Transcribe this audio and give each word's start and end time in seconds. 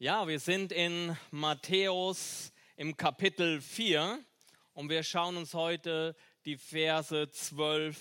Ja, 0.00 0.28
wir 0.28 0.38
sind 0.38 0.70
in 0.70 1.16
Matthäus 1.32 2.52
im 2.76 2.96
Kapitel 2.96 3.60
4 3.60 4.24
und 4.72 4.90
wir 4.90 5.02
schauen 5.02 5.36
uns 5.36 5.54
heute 5.54 6.14
die 6.44 6.56
Verse 6.56 7.28
12 7.28 7.98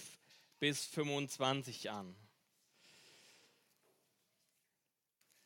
bis 0.59 0.85
25 0.85 1.89
an. 1.89 2.15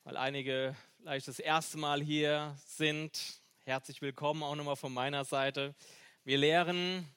Weil 0.03 0.17
einige 0.17 0.75
vielleicht 0.97 1.29
das 1.29 1.39
erste 1.39 1.77
Mal 1.77 2.01
hier 2.01 2.57
sind, 2.65 3.41
herzlich 3.63 4.01
willkommen 4.01 4.43
auch 4.43 4.55
nochmal 4.55 4.75
von 4.75 4.93
meiner 4.93 5.23
Seite. 5.23 5.73
Wir 6.25 6.37
lehren 6.37 7.07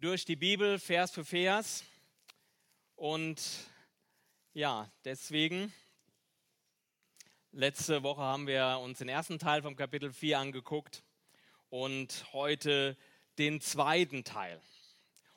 durch 0.00 0.24
die 0.24 0.36
Bibel 0.36 0.78
Vers 0.78 1.10
für 1.10 1.26
Vers 1.26 1.84
und 2.96 3.42
ja, 4.54 4.90
deswegen 5.04 5.74
Letzte 7.56 8.02
Woche 8.02 8.20
haben 8.20 8.48
wir 8.48 8.80
uns 8.82 8.98
den 8.98 9.08
ersten 9.08 9.38
Teil 9.38 9.62
vom 9.62 9.76
Kapitel 9.76 10.12
4 10.12 10.40
angeguckt 10.40 11.04
und 11.70 12.26
heute 12.32 12.96
den 13.38 13.60
zweiten 13.60 14.24
Teil. 14.24 14.60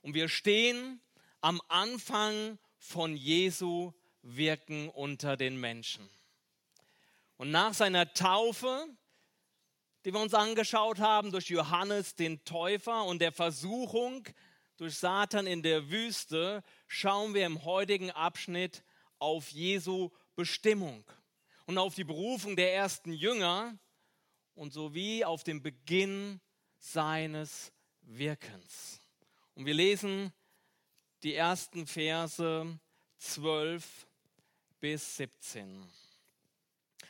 Und 0.02 0.16
wir 0.16 0.28
stehen 0.28 1.00
am 1.42 1.62
Anfang 1.68 2.58
von 2.80 3.16
Jesu 3.16 3.94
Wirken 4.24 4.90
unter 4.90 5.38
den 5.38 5.60
Menschen. 5.60 6.10
Und 7.38 7.52
nach 7.52 7.76
seiner 7.76 8.12
Taufe, 8.12 8.88
die 10.04 10.12
wir 10.12 10.20
uns 10.20 10.34
angeschaut 10.34 10.98
haben 10.98 11.32
durch 11.32 11.50
Johannes 11.50 12.16
den 12.16 12.44
Täufer 12.46 13.06
und 13.06 13.20
der 13.20 13.32
Versuchung 13.32 14.28
durch 14.78 14.98
Satan 14.98 15.46
in 15.46 15.62
der 15.62 15.92
Wüste, 15.92 16.64
schauen 16.88 17.36
wir 17.36 17.46
im 17.46 17.64
heutigen 17.64 18.10
Abschnitt 18.10 18.84
auf 19.20 19.52
Jesu 19.52 20.10
Bestimmung 20.36 21.06
und 21.68 21.78
auf 21.78 21.96
die 21.96 22.06
Berufung 22.06 22.56
der 22.56 22.74
ersten 22.74 23.14
Jünger 23.14 23.78
und 24.56 24.74
sowie 24.74 25.24
auf 25.24 25.44
den 25.44 25.62
Beginn 25.62 26.40
seines 26.80 27.72
Wirkens. 28.02 29.02
Und 29.54 29.66
wir 29.66 29.74
lesen 29.74 30.34
die 31.24 31.36
ersten 31.36 31.86
Verse 31.86 32.80
12 33.18 34.08
bis 34.80 35.18
17. 35.18 35.86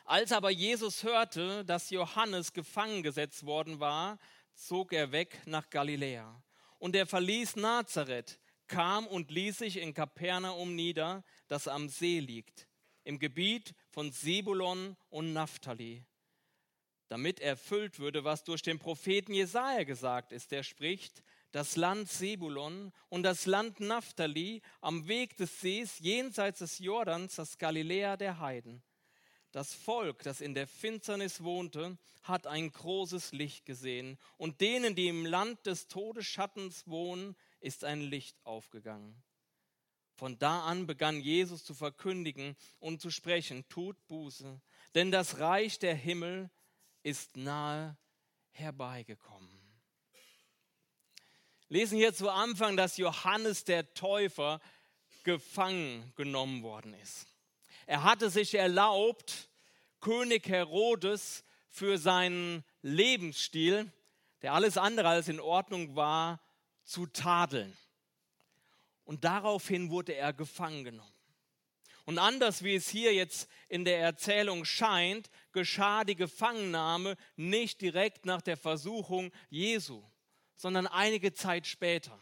Als 0.06 0.32
aber 0.32 0.50
Jesus 0.50 1.04
hörte, 1.04 1.64
dass 1.64 1.92
Johannes 1.92 2.52
gefangen 2.52 3.04
gesetzt 3.04 3.45
worden 3.45 3.80
war, 3.80 4.17
zog 4.56 4.92
er 4.92 5.12
weg 5.12 5.39
nach 5.45 5.70
Galiläa. 5.70 6.42
Und 6.80 6.95
er 6.95 7.06
verließ 7.06 7.58
Nazareth, 7.58 8.39
kam 8.66 9.06
und 9.06 9.30
ließ 9.30 9.60
sich 9.60 9.78
in 9.78 9.94
Kapernaum 9.94 10.76
nieder, 10.76 11.23
das 11.48 11.67
am 11.67 11.89
See 11.89 12.20
liegt, 12.20 12.67
im 13.04 13.20
Gebiet 13.20 13.76
von 13.98 14.12
Sebulon 14.12 14.95
und 15.09 15.34
Naphtali, 15.34 16.03
damit 17.08 17.40
erfüllt 17.40 17.98
würde, 17.98 18.23
was 18.23 18.44
durch 18.44 18.62
den 18.62 18.78
Propheten 18.78 19.34
Jesaja 19.34 19.86
gesagt 19.86 20.31
ist. 20.31 20.52
Der 20.52 20.62
spricht, 20.62 21.23
das 21.52 21.76
Land 21.78 22.08
Sebulon 22.08 22.92
und 23.09 23.23
das 23.23 23.48
Land 23.48 23.80
Naphtali 23.80 24.62
am 24.81 25.08
Weg 25.08 25.36
des 25.38 25.62
Sees 25.62 25.98
jenseits 25.98 26.59
des 26.59 26.78
Jordans, 26.78 27.38
das 27.38 27.58
Galiläa 27.58 28.17
der 28.17 28.39
Heiden. 28.39 28.84
Das 29.52 29.73
Volk, 29.73 30.22
das 30.22 30.42
in 30.42 30.54
der 30.54 30.67
Finsternis 30.67 31.42
wohnte, 31.42 31.98
hat 32.22 32.45
ein 32.45 32.72
großes 32.72 33.32
Licht 33.32 33.66
gesehen, 33.66 34.20
und 34.38 34.61
denen, 34.61 34.94
die 34.94 35.08
im 35.08 35.26
Land 35.26 35.66
des 35.66 35.88
Todesschattens 35.88 36.86
wohnen, 36.86 37.36
ist 37.61 37.84
ein 37.84 38.02
Licht 38.02 38.38
aufgegangen. 38.45 39.23
Von 40.18 40.40
da 40.40 40.62
an 40.66 40.88
begann 40.88 41.22
Jesus 41.22 41.64
zu 41.64 41.76
verkündigen 41.76 42.58
und 42.80 43.00
zu 43.02 43.12
sprechen, 43.12 43.70
tut 43.70 43.96
Buße, 44.08 44.60
denn 44.96 45.12
das 45.12 45.38
Reich 45.38 45.78
der 45.78 45.94
Himmel 45.94 46.50
ist 47.04 47.38
nahe 47.38 47.96
herbeigekommen. 48.50 49.48
Lesen 51.70 52.00
hier 52.00 52.16
zu 52.16 52.32
Anfang, 52.32 52.78
dass 52.78 52.98
Johannes 52.98 53.64
der 53.64 53.94
Täufer 53.94 54.60
gefangen 55.23 56.11
genommen 56.16 56.64
worden 56.64 56.95
ist. 56.95 57.28
Er 57.86 58.02
hatte 58.02 58.32
sich 58.32 58.55
erlaubt, 58.55 59.49
König 59.99 60.48
Herodes 60.49 61.44
für 61.70 61.99
seinen 61.99 62.64
Lebensstil, 62.82 63.92
der 64.42 64.54
alles 64.54 64.78
andere 64.78 65.10
als 65.10 65.28
in 65.28 65.39
Ordnung 65.39 65.95
war, 65.95 66.42
zu 66.86 67.05
tadeln 67.05 67.78
und 69.08 69.23
daraufhin 69.23 69.90
wurde 69.90 70.14
er 70.16 70.34
gefangen 70.34 70.84
genommen. 70.84 71.14
Und 72.04 72.20
anders 72.20 72.64
wie 72.64 72.76
es 72.76 72.90
hier 72.90 73.14
jetzt 73.14 73.50
in 73.70 73.86
der 73.86 74.00
Erzählung 74.00 74.64
scheint, 74.64 75.30
geschah 75.54 76.04
die 76.04 76.16
Gefangennahme 76.16 77.16
nicht 77.36 77.82
direkt 77.82 78.26
nach 78.26 78.42
der 78.42 78.58
Versuchung 78.58 79.32
Jesu, 79.50 80.04
sondern 80.56 80.88
einige 80.88 81.34
Zeit 81.34 81.67
später. 81.67 82.17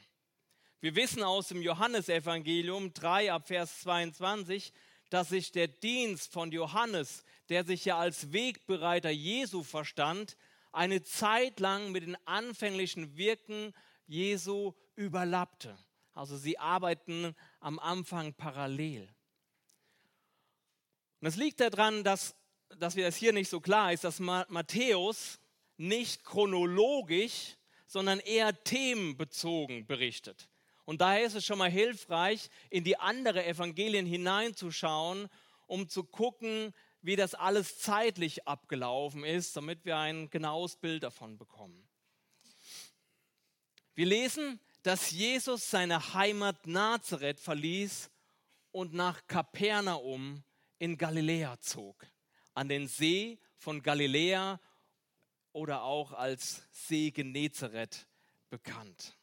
Wir 0.79 0.95
wissen 0.95 1.24
aus 1.24 1.47
dem 1.47 1.62
Johannesevangelium 1.62 2.94
3 2.94 3.31
ab 3.31 3.47
Vers 3.47 3.81
22, 3.81 4.72
dass 5.09 5.29
sich 5.29 5.51
der 5.51 5.68
Dienst 5.68 6.31
von 6.31 6.51
Johannes, 6.51 7.24
der 7.50 7.63
sich 7.63 7.85
ja 7.85 7.97
als 7.97 8.31
Wegbereiter 8.31 9.09
Jesu 9.09 9.63
verstand, 9.63 10.38
eine 10.72 11.01
Zeit 11.01 11.59
lang 11.59 11.91
mit 11.91 12.03
den 12.03 12.18
anfänglichen 12.28 13.18
Wirken 13.18 13.74
Jesu 14.06 14.74
überlappte. 14.95 15.78
Also 16.15 16.37
sie 16.37 16.57
arbeiten 16.57 17.35
am 17.59 17.77
Anfang 17.77 18.33
parallel. 18.33 19.13
Und 21.19 21.27
es 21.27 21.35
liegt 21.35 21.59
daran, 21.59 22.03
dass, 22.03 22.35
dass 22.79 22.95
wir 22.95 23.05
das 23.05 23.17
hier 23.17 23.33
nicht 23.33 23.49
so 23.49 23.59
klar 23.59 23.91
ist, 23.91 24.05
dass 24.05 24.19
Matthäus 24.19 25.39
nicht 25.77 26.23
chronologisch, 26.23 27.57
sondern 27.85 28.19
eher 28.19 28.63
themenbezogen 28.63 29.85
berichtet. 29.85 30.49
Und 30.85 31.01
daher 31.01 31.25
ist 31.25 31.35
es 31.35 31.45
schon 31.45 31.57
mal 31.57 31.69
hilfreich, 31.69 32.49
in 32.69 32.83
die 32.83 32.97
anderen 32.97 33.43
Evangelien 33.43 34.05
hineinzuschauen, 34.05 35.27
um 35.67 35.89
zu 35.89 36.03
gucken, 36.03 36.73
wie 37.01 37.15
das 37.15 37.35
alles 37.35 37.79
zeitlich 37.79 38.47
abgelaufen 38.47 39.25
ist, 39.25 39.57
damit 39.57 39.83
wir 39.83 39.97
ein 39.97 40.29
genaues 40.29 40.77
Bild 40.77 41.03
davon 41.03 41.37
bekommen. 41.37 41.87
Wir 43.95 44.05
lesen 44.05 44.59
dass 44.85 45.09
Jesus 45.09 45.72
seine 45.72 46.13
Heimat 46.13 46.68
Nazareth 46.68 47.40
verließ 47.40 48.12
und 48.72 48.94
nach 48.94 49.25
Kapernaum 49.25 50.44
in 50.78 50.96
Galiläa 50.96 51.59
zog, 51.59 52.06
an 52.53 52.69
den 52.69 52.88
See 52.88 53.40
von 53.57 53.81
Galiläa 53.81 54.59
oder 55.53 55.81
auch 55.81 56.12
als 56.12 56.68
See 56.69 57.09
Genezareth 57.09 58.06
bekannt. 58.51 59.18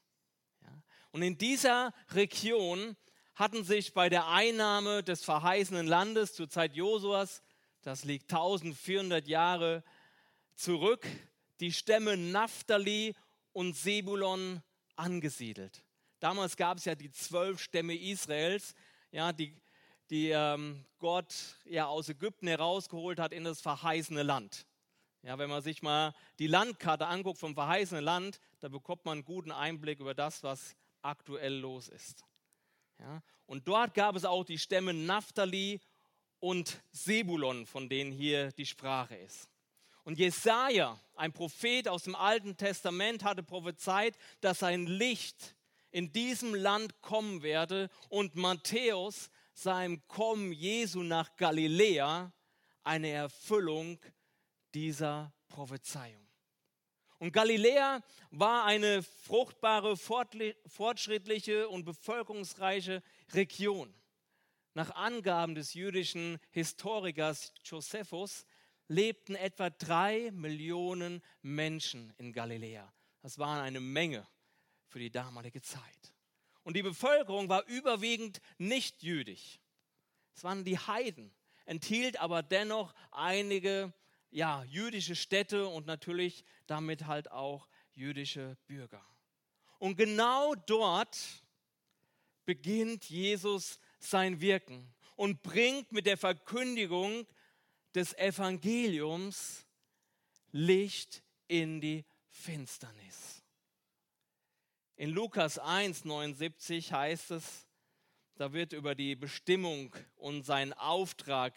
Und 1.13 1.23
in 1.23 1.39
dieser 1.39 1.95
Region 2.11 2.97
hatten 3.37 3.63
sich 3.63 3.95
bei 3.95 4.09
der 4.09 4.27
Einnahme 4.27 5.05
des 5.05 5.23
verheißenen 5.23 5.87
Landes 5.87 6.35
zur 6.35 6.49
Zeit 6.51 6.75
Josuas, 6.75 7.41
das 7.83 8.03
liegt 8.03 8.33
1400 8.33 9.29
Jahre 9.29 9.85
zurück, 10.57 11.07
die 11.61 11.73
Stämme 11.73 12.17
Naphtali 12.17 13.15
und 13.53 13.77
Sebulon 13.77 14.61
angesiedelt. 15.03 15.85
Damals 16.21 16.57
gab 16.57 16.79
es 16.79 16.85
ja 16.85 16.95
die 16.95 17.11
zwölf 17.11 17.61
Stämme 17.61 17.95
Israels, 17.97 18.75
ja, 19.11 19.33
die, 19.33 19.61
die 20.09 20.31
ähm, 20.31 20.85
Gott 20.99 21.35
ja 21.65 21.87
aus 21.87 22.09
Ägypten 22.09 22.47
herausgeholt 22.47 23.19
hat 23.19 23.33
in 23.33 23.45
das 23.45 23.61
verheißene 23.61 24.23
Land. 24.23 24.67
Ja, 25.23 25.39
wenn 25.39 25.51
man 25.51 25.63
sich 25.63 25.83
mal 25.83 26.15
die 26.39 26.47
Landkarte 26.47 27.07
anguckt 27.07 27.39
vom 27.39 27.55
verheißenen 27.55 28.05
Land, 28.05 28.41
da 28.61 28.69
bekommt 28.69 29.05
man 29.05 29.19
einen 29.19 29.25
guten 29.25 29.53
Einblick 29.53 30.01
über 30.01 30.15
das, 30.15 30.43
was 30.43 30.77
aktuell 31.01 31.55
los 31.55 31.89
ist. 31.89 32.25
Ja, 32.99 33.23
und 33.47 33.67
dort 33.67 33.95
gab 33.95 34.15
es 34.15 34.25
auch 34.25 34.45
die 34.45 34.59
Stämme 34.59 34.95
Naphtali 34.95 35.81
und 36.39 36.83
Sebulon, 36.93 37.67
von 37.67 37.89
denen 37.89 38.13
hier 38.13 38.53
die 38.53 38.67
Sprache 38.67 39.17
ist. 39.17 39.52
Und 40.05 40.19
Jesaja, 40.19 40.99
ein 41.15 41.33
Prophet 41.33 41.89
aus 41.89 42.05
dem 42.05 42.15
Alten 42.15 42.57
Testament, 42.57 43.23
hatte 43.23 43.43
prophezeit, 43.43 44.17
dass 44.41 44.63
ein 44.63 44.87
Licht 44.87 45.55
in 45.91 46.13
diesem 46.13 46.55
Land 46.55 47.01
kommen 47.03 47.43
werde 47.43 47.89
und 48.09 48.35
Matthäus 48.35 49.31
seinem 49.55 50.07
Kommen 50.09 50.53
Jesu 50.53 51.03
nach 51.03 51.37
Galiläa 51.37 52.33
eine 52.83 53.11
Erfüllung 53.11 53.99
dieser 54.75 55.33
Prophezeiung. 55.49 56.27
Und 57.19 57.33
Galiläa 57.33 58.03
war 58.31 58.65
eine 58.65 59.05
fruchtbare, 59.05 59.97
fortschrittliche 59.97 61.69
und 61.69 61.85
bevölkerungsreiche 61.85 63.03
Region. 63.33 63.95
Nach 64.75 64.91
Angaben 64.97 65.55
des 65.55 65.75
jüdischen 65.75 66.41
Historikers 66.51 67.53
Josephus 67.65 68.45
lebten 68.89 69.35
etwa 69.35 69.71
drei 69.71 70.31
Millionen 70.33 71.23
Menschen 71.43 72.13
in 72.19 72.33
Galiläa. 72.33 72.93
Das 73.21 73.39
war 73.39 73.63
eine 73.63 73.81
Menge 73.81 74.27
für 74.89 74.99
die 74.99 75.11
damalige 75.11 75.63
Zeit. 75.63 76.13
Und 76.65 76.77
die 76.77 76.83
Bevölkerung 76.83 77.49
war 77.49 77.67
überwiegend 77.67 78.41
nicht 78.59 79.03
jüdisch. 79.03 79.61
Es 80.35 80.45
waren 80.45 80.65
die 80.65 80.79
Heiden, 80.79 81.35
enthielt 81.65 82.19
aber 82.19 82.43
dennoch 82.43 82.95
einige 83.11 83.93
ja, 84.31 84.65
jüdische 84.65 85.15
Städte 85.15 85.67
und 85.67 85.87
natürlich 85.87 86.45
damit 86.67 87.07
halt 87.07 87.31
auch 87.31 87.69
jüdische 87.93 88.57
Bürger. 88.67 89.05
Und 89.79 89.97
genau 89.97 90.55
dort 90.55 91.19
beginnt 92.45 93.05
Jesus 93.05 93.79
sein 93.99 94.41
Wirken 94.41 94.93
und 95.17 95.43
bringt 95.43 95.93
mit 95.93 96.07
der 96.07 96.17
Verkündigung 96.17 97.27
des 97.95 98.15
Evangeliums 98.15 99.67
Licht 100.53 101.23
in 101.49 101.81
die 101.81 102.05
Finsternis. 102.29 103.43
In 104.97 105.11
Lukas 105.11 105.59
1, 105.59 106.05
79 106.05 106.93
heißt 106.93 107.33
es, 107.33 107.67
da 108.37 108.53
wird 108.53 108.73
über 108.73 108.95
die 108.95 109.17
Bestimmung 109.17 109.95
und 110.17 110.45
seinen 110.45 110.73
Auftrag 110.75 111.55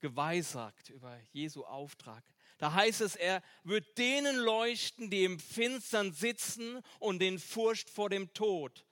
geweissagt, 0.00 0.90
über 0.90 1.18
Jesu 1.32 1.64
Auftrag. 1.64 2.24
Da 2.58 2.74
heißt 2.74 3.00
es, 3.00 3.16
er 3.16 3.42
wird 3.64 3.98
denen 3.98 4.36
leuchten, 4.36 5.10
die 5.10 5.24
im 5.24 5.38
Finstern 5.38 6.12
sitzen 6.12 6.80
und 6.98 7.22
in 7.22 7.38
Furcht 7.38 7.88
vor 7.88 8.10
dem 8.10 8.32
Tod. 8.34 8.84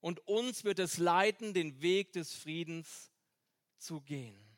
Und 0.00 0.26
uns 0.26 0.64
wird 0.64 0.78
es 0.78 0.98
leiten, 0.98 1.54
den 1.54 1.80
Weg 1.82 2.12
des 2.12 2.34
Friedens 2.34 3.10
zu 3.78 4.00
gehen. 4.00 4.49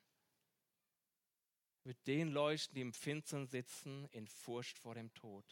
Wird 1.84 2.06
denen 2.06 2.32
leuchten, 2.32 2.74
die 2.74 2.80
im 2.80 2.92
Finstern 2.92 3.46
sitzen, 3.46 4.06
in 4.12 4.26
Furcht 4.26 4.78
vor 4.78 4.94
dem 4.94 5.12
Tod. 5.14 5.44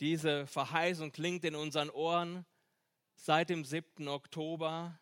Diese 0.00 0.46
Verheißung 0.46 1.10
klingt 1.10 1.44
in 1.44 1.56
unseren 1.56 1.90
Ohren 1.90 2.46
seit 3.16 3.50
dem 3.50 3.64
7. 3.64 4.06
Oktober 4.06 5.00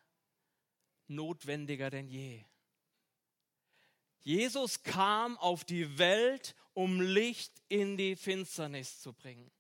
notwendiger 1.07 1.91
denn 1.91 2.09
je. 2.09 2.45
Jesus 4.21 4.83
kam 4.83 5.37
auf 5.39 5.65
die 5.65 5.99
Welt, 5.99 6.57
um 6.73 7.01
Licht 7.01 7.63
in 7.69 7.97
die 7.97 8.17
Finsternis 8.17 9.01
zu 9.01 9.13
bringen. 9.13 9.53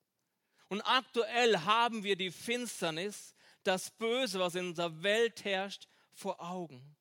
Und 0.69 0.81
aktuell 0.83 1.59
haben 1.61 2.03
wir 2.03 2.17
die 2.17 2.33
Finsternis, 2.33 3.35
das 3.63 3.91
Böse, 3.91 4.41
was 4.41 4.55
in 4.57 4.69
unserer 4.69 5.03
Welt 5.03 5.45
herrscht, 5.45 5.87
vor 6.13 6.41
Augen. 6.41 6.97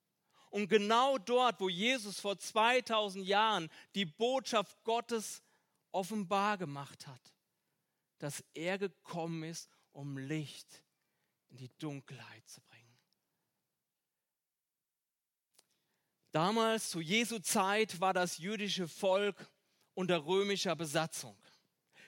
Und 0.56 0.70
genau 0.70 1.18
dort, 1.18 1.60
wo 1.60 1.68
Jesus 1.68 2.22
vor 2.22 2.40
2000 2.40 3.28
Jahren 3.28 3.70
die 3.94 4.06
Botschaft 4.06 4.82
Gottes 4.86 5.44
offenbar 5.92 6.58
gemacht 6.58 7.08
hat, 7.08 7.34
dass 8.20 8.42
er 8.54 8.78
gekommen 8.78 9.44
ist, 9.44 9.70
um 9.92 10.18
Licht 10.18 10.82
in 11.50 11.58
die 11.58 11.78
Dunkelheit 11.78 12.48
zu 12.48 12.62
bringen. 12.62 12.98
Damals, 16.32 16.90
zu 16.90 17.02
Jesu 17.02 17.40
Zeit, 17.40 18.00
war 18.00 18.14
das 18.14 18.38
jüdische 18.38 18.88
Volk 18.88 19.52
unter 19.94 20.26
römischer 20.26 20.78
Besatzung. 20.78 21.36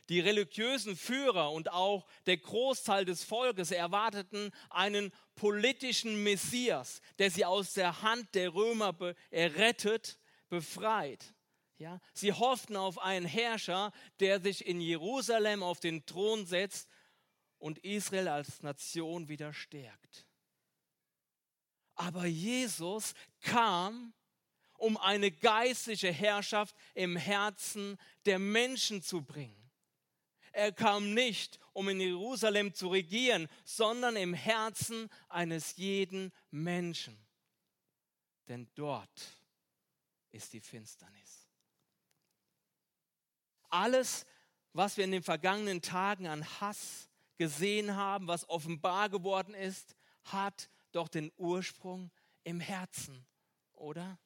Die 0.10 0.20
religiösen 0.20 0.96
Führer 0.96 1.52
und 1.52 1.72
auch 1.72 2.06
der 2.26 2.38
Großteil 2.38 3.04
des 3.04 3.24
Volkes 3.24 3.72
erwarteten 3.72 4.52
einen 4.70 5.12
politischen 5.36 6.24
Messias, 6.24 7.02
der 7.20 7.30
sie 7.30 7.46
aus 7.46 7.74
der 7.74 8.02
Hand 8.02 8.34
der 8.34 8.54
Römer 8.54 8.94
be 8.94 9.16
errettet, 9.32 10.18
befreit. 10.50 11.34
Ja, 11.78 12.00
sie 12.14 12.34
hofften 12.34 12.76
auf 12.76 12.98
einen 13.00 13.26
Herrscher, 13.26 13.92
der 14.20 14.42
sich 14.42 14.66
in 14.66 14.82
Jerusalem 14.82 15.62
auf 15.62 15.80
den 15.80 16.06
Thron 16.06 16.46
setzt 16.48 16.90
und 17.60 17.80
Israel 17.80 18.30
als 18.30 18.64
Nation 18.64 19.28
wieder 19.28 19.54
stärkt. 19.54 20.26
Aber 21.96 22.26
Jesus 22.26 23.14
kam 23.42 24.14
um 24.78 24.96
eine 24.98 25.32
geistliche 25.32 26.12
Herrschaft 26.12 26.76
im 26.94 27.16
Herzen 27.16 27.98
der 28.26 28.40
Menschen 28.40 29.02
zu 29.02 29.24
bringen. 29.24 29.57
Er 30.58 30.72
kam 30.72 31.14
nicht, 31.14 31.60
um 31.72 31.88
in 31.88 32.00
Jerusalem 32.00 32.74
zu 32.74 32.88
regieren, 32.88 33.48
sondern 33.64 34.16
im 34.16 34.34
Herzen 34.34 35.08
eines 35.30 35.76
jeden 35.76 36.34
Menschen. 36.50 37.16
Denn 38.48 38.68
dort 38.74 39.38
ist 40.32 40.54
die 40.54 40.60
Finsternis. 40.60 41.48
Alles, 43.70 44.26
was 44.74 44.98
wir 44.98 45.04
in 45.04 45.12
den 45.12 45.22
vergangenen 45.22 45.84
Tagen 45.84 46.26
an 46.26 46.44
Hass 46.60 47.08
gesehen 47.38 47.96
haben, 47.96 48.28
was 48.28 48.50
offenbar 48.50 49.10
geworden 49.10 49.54
ist, 49.54 49.96
hat 50.24 50.72
doch 50.92 51.08
den 51.08 51.32
Ursprung 51.38 52.10
im 52.44 52.60
Herzen, 52.60 53.28
oder? 53.74 54.18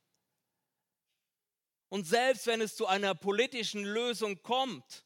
Und 1.90 2.08
selbst 2.08 2.48
wenn 2.48 2.62
es 2.62 2.78
zu 2.78 2.88
einer 2.88 3.16
politischen 3.16 3.84
Lösung 3.84 4.42
kommt, 4.42 5.04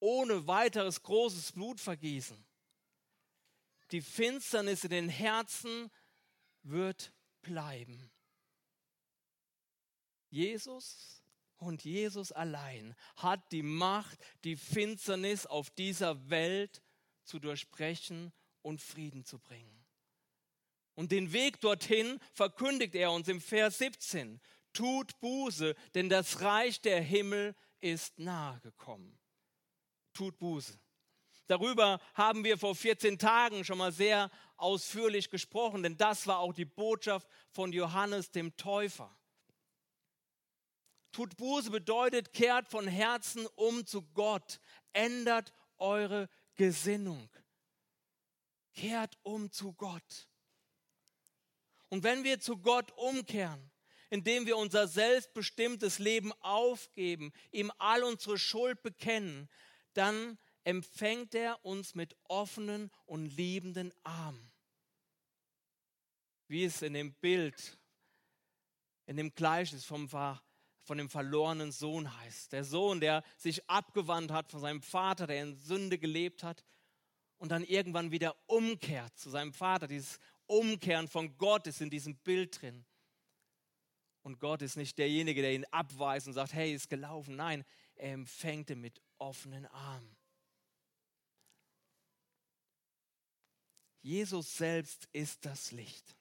ohne 0.00 0.46
weiteres 0.46 1.02
großes 1.02 1.52
Blutvergießen, 1.52 2.44
die 3.90 4.00
Finsternis 4.00 4.84
in 4.84 4.90
den 4.90 5.08
Herzen 5.08 5.90
wird 6.62 7.12
bleiben. 7.42 8.10
Jesus 10.30 11.22
und 11.56 11.84
Jesus 11.84 12.32
allein 12.32 12.94
hat 13.16 13.50
die 13.52 13.62
Macht, 13.62 14.18
die 14.44 14.56
Finsternis 14.56 15.46
auf 15.46 15.70
dieser 15.70 16.28
Welt 16.28 16.82
zu 17.24 17.38
durchbrechen 17.38 18.32
und 18.62 18.80
Frieden 18.80 19.24
zu 19.24 19.38
bringen. 19.38 19.86
Und 20.94 21.12
den 21.12 21.32
Weg 21.32 21.60
dorthin 21.60 22.18
verkündigt 22.32 22.94
er 22.94 23.12
uns 23.12 23.28
im 23.28 23.40
Vers 23.40 23.78
17 23.78 24.40
tut 24.72 25.18
Buße, 25.20 25.74
denn 25.94 26.08
das 26.08 26.40
Reich 26.40 26.80
der 26.80 27.00
Himmel 27.00 27.54
ist 27.80 28.18
nahe 28.18 28.60
gekommen. 28.60 29.18
Tut 30.18 30.36
Buße. 30.40 30.76
Darüber 31.46 32.00
haben 32.14 32.42
wir 32.42 32.58
vor 32.58 32.74
14 32.74 33.20
Tagen 33.20 33.64
schon 33.64 33.78
mal 33.78 33.92
sehr 33.92 34.32
ausführlich 34.56 35.30
gesprochen, 35.30 35.84
denn 35.84 35.96
das 35.96 36.26
war 36.26 36.40
auch 36.40 36.52
die 36.52 36.64
Botschaft 36.64 37.28
von 37.52 37.72
Johannes 37.72 38.32
dem 38.32 38.56
Täufer. 38.56 39.16
Tut 41.12 41.36
Buße 41.36 41.70
bedeutet, 41.70 42.32
kehrt 42.32 42.66
von 42.66 42.88
Herzen 42.88 43.46
um 43.54 43.86
zu 43.86 44.02
Gott, 44.12 44.58
ändert 44.92 45.52
eure 45.76 46.28
Gesinnung. 46.56 47.30
Kehrt 48.74 49.16
um 49.22 49.52
zu 49.52 49.72
Gott. 49.72 50.28
Und 51.90 52.02
wenn 52.02 52.24
wir 52.24 52.40
zu 52.40 52.58
Gott 52.58 52.90
umkehren, 52.96 53.70
indem 54.10 54.46
wir 54.46 54.56
unser 54.56 54.88
selbstbestimmtes 54.88 56.00
Leben 56.00 56.32
aufgeben, 56.40 57.32
ihm 57.52 57.70
all 57.78 58.02
unsere 58.02 58.36
Schuld 58.36 58.82
bekennen, 58.82 59.48
dann 59.98 60.38
empfängt 60.64 61.34
er 61.34 61.64
uns 61.64 61.94
mit 61.94 62.16
offenen 62.24 62.90
und 63.06 63.26
liebenden 63.36 63.92
Armen. 64.04 64.50
Wie 66.46 66.64
es 66.64 66.82
in 66.82 66.94
dem 66.94 67.12
Bild, 67.14 67.78
in 69.06 69.16
dem 69.16 69.34
Gleichnis 69.34 69.84
vom, 69.84 70.08
von 70.08 70.98
dem 70.98 71.08
verlorenen 71.08 71.72
Sohn 71.72 72.16
heißt. 72.20 72.52
Der 72.52 72.64
Sohn, 72.64 73.00
der 73.00 73.22
sich 73.36 73.68
abgewandt 73.68 74.30
hat 74.30 74.50
von 74.50 74.60
seinem 74.60 74.82
Vater, 74.82 75.26
der 75.26 75.42
in 75.42 75.56
Sünde 75.56 75.98
gelebt 75.98 76.42
hat 76.42 76.64
und 77.38 77.50
dann 77.50 77.64
irgendwann 77.64 78.10
wieder 78.10 78.36
umkehrt 78.46 79.18
zu 79.18 79.30
seinem 79.30 79.52
Vater. 79.52 79.88
Dieses 79.88 80.18
Umkehren 80.46 81.08
von 81.08 81.36
Gott 81.38 81.66
ist 81.66 81.80
in 81.80 81.90
diesem 81.90 82.16
Bild 82.16 82.60
drin. 82.60 82.84
Und 84.22 84.40
Gott 84.40 84.62
ist 84.62 84.76
nicht 84.76 84.98
derjenige, 84.98 85.42
der 85.42 85.54
ihn 85.54 85.64
abweist 85.70 86.26
und 86.26 86.34
sagt, 86.34 86.52
hey, 86.52 86.74
ist 86.74 86.90
gelaufen. 86.90 87.36
Nein, 87.36 87.64
er 87.94 88.12
empfängt 88.12 88.70
ihn 88.70 88.80
mit 88.80 89.00
offenen 89.18 89.66
Armen. 89.66 90.16
Jesus 94.00 94.56
selbst 94.56 95.08
ist 95.12 95.44
das 95.44 95.72
Licht, 95.72 96.16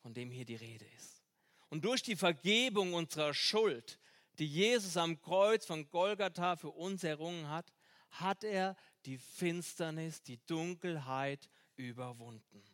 von 0.00 0.12
dem 0.12 0.30
hier 0.30 0.44
die 0.44 0.56
Rede 0.56 0.84
ist. 0.96 1.22
Und 1.70 1.84
durch 1.84 2.02
die 2.02 2.16
Vergebung 2.16 2.94
unserer 2.94 3.34
Schuld, 3.34 3.98
die 4.38 4.46
Jesus 4.46 4.96
am 4.96 5.20
Kreuz 5.20 5.66
von 5.66 5.88
Golgatha 5.90 6.56
für 6.56 6.70
uns 6.70 7.04
errungen 7.04 7.48
hat, 7.48 7.72
hat 8.10 8.44
er 8.44 8.76
die 9.04 9.18
Finsternis, 9.18 10.22
die 10.22 10.44
Dunkelheit 10.46 11.48
überwunden. 11.76 12.64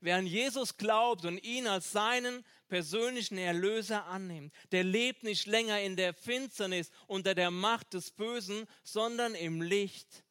Wer 0.00 0.16
an 0.16 0.26
Jesus 0.26 0.76
glaubt 0.76 1.24
und 1.24 1.38
ihn 1.38 1.66
als 1.66 1.90
seinen 1.90 2.44
persönlichen 2.68 3.36
Erlöser 3.36 4.06
annimmt, 4.06 4.54
der 4.70 4.84
lebt 4.84 5.24
nicht 5.24 5.46
länger 5.46 5.80
in 5.80 5.96
der 5.96 6.14
Finsternis 6.14 6.90
unter 7.08 7.34
der 7.34 7.50
Macht 7.50 7.94
des 7.94 8.12
Bösen, 8.12 8.66
sondern 8.84 9.34
im 9.34 9.60
Licht 9.60 10.24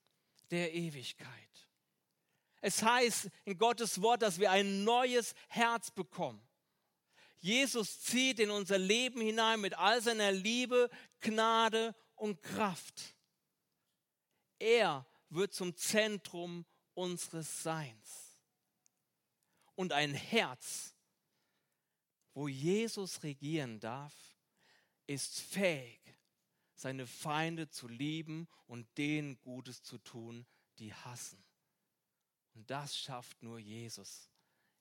der 0.51 0.73
Ewigkeit. 0.73 1.29
Es 2.61 2.81
heißt 2.81 3.29
in 3.43 3.57
Gottes 3.57 4.01
Wort, 4.01 4.21
dass 4.21 4.39
wir 4.39 4.51
ein 4.51 4.85
neues 4.85 5.35
Herz 5.49 5.91
bekommen. 5.91 6.41
Jesus 7.39 8.01
zieht 8.01 8.39
in 8.39 8.49
unser 8.49 8.77
Leben 8.77 9.21
hinein 9.21 9.59
mit 9.59 9.77
all 9.77 10.01
seiner 10.01 10.31
Liebe, 10.31 10.89
Gnade 11.19 11.93
und 12.15 12.41
Kraft. 12.41 13.15
Er 14.59 15.05
wird 15.29 15.53
zum 15.53 15.75
Zentrum 15.75 16.65
unseres 16.93 17.61
Seins 17.61 18.26
und 19.77 19.93
ein 19.93 20.15
Herz, 20.15 20.95
wo 22.33 22.47
Jesus 22.47 23.23
regieren 23.23 23.79
darf, 23.79 24.13
ist 25.05 25.39
fähig, 25.39 26.01
seine 26.73 27.07
Feinde 27.07 27.69
zu 27.69 27.87
lieben 27.87 28.47
und 28.65 28.85
denen 28.97 29.39
Gutes 29.39 29.83
zu 29.83 29.99
tun, 29.99 30.45
die 30.79 30.93
hassen. 30.93 31.43
Und 32.55 32.69
das 32.71 32.97
schafft 32.97 33.41
nur 33.43 33.59
Jesus 33.59 34.29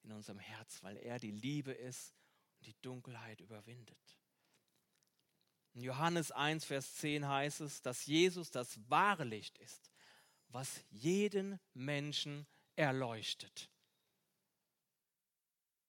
in 0.03 0.13
unserem 0.13 0.39
Herz, 0.39 0.83
weil 0.83 0.97
er 0.97 1.19
die 1.19 1.31
Liebe 1.31 1.73
ist 1.73 2.15
und 2.59 2.67
die 2.67 2.81
Dunkelheit 2.81 3.41
überwindet. 3.41 4.19
In 5.75 5.83
Johannes 5.83 6.33
1, 6.33 6.65
Vers 6.65 6.95
10 6.97 7.29
heißt 7.29 7.61
es, 7.61 7.83
dass 7.83 8.07
Jesus 8.07 8.51
das 8.51 8.79
wahre 8.89 9.25
Licht 9.25 9.59
ist, 9.59 9.91
was 10.49 10.83
jeden 10.89 11.61
Menschen 11.75 12.47
erleuchtet. 12.77 13.69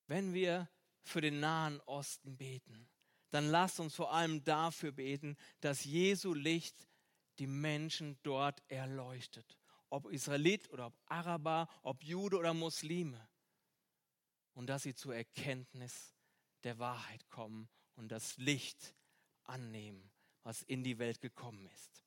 Wenn 0.08 0.34
wir 0.34 0.70
für 1.04 1.22
den 1.22 1.40
Nahen 1.40 1.80
Osten 1.82 2.38
beten, 2.38 2.90
dann 3.30 3.50
lasst 3.50 3.80
uns 3.80 3.96
vor 3.96 4.14
allem 4.14 4.44
dafür 4.44 4.92
beten, 4.92 5.38
dass 5.60 5.84
Jesu 5.84 6.34
Licht 6.34 6.88
die 7.40 7.48
Menschen 7.48 8.18
dort 8.24 8.64
erleuchtet. 8.70 9.58
Ob 9.90 10.10
Israelit 10.12 10.70
oder 10.70 10.88
ob 10.88 10.98
Araber, 11.06 11.70
ob 11.84 12.04
Jude 12.04 12.38
oder 12.38 12.54
Muslime. 12.54 13.30
Und 14.54 14.68
dass 14.68 14.84
sie 14.84 14.96
zur 14.96 15.16
Erkenntnis 15.16 16.16
der 16.64 16.80
Wahrheit 16.80 17.30
kommen 17.30 17.70
und 17.96 18.10
das 18.10 18.38
Licht 18.38 18.96
annehmen, 19.44 20.12
was 20.44 20.64
in 20.64 20.84
die 20.84 20.98
Welt 20.98 21.22
gekommen 21.22 21.68
ist, 21.68 22.04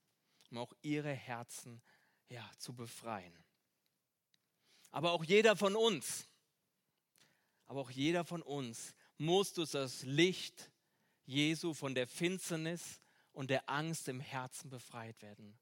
um 0.50 0.58
auch 0.58 0.72
ihre 0.82 1.12
Herzen 1.12 1.80
ja, 2.28 2.48
zu 2.58 2.74
befreien. 2.74 3.32
Aber 4.90 5.12
auch 5.12 5.24
jeder 5.24 5.54
von 5.56 5.76
uns, 5.76 6.29
aber 7.70 7.80
auch 7.80 7.90
jeder 7.90 8.24
von 8.24 8.42
uns 8.42 8.94
muss 9.16 9.52
durch 9.52 9.70
das 9.70 10.02
Licht 10.02 10.70
Jesu 11.24 11.72
von 11.72 11.94
der 11.94 12.06
Finsternis 12.06 13.00
und 13.32 13.50
der 13.50 13.68
Angst 13.68 14.08
im 14.08 14.20
Herzen 14.20 14.70
befreit 14.70 15.22
werden. 15.22 15.58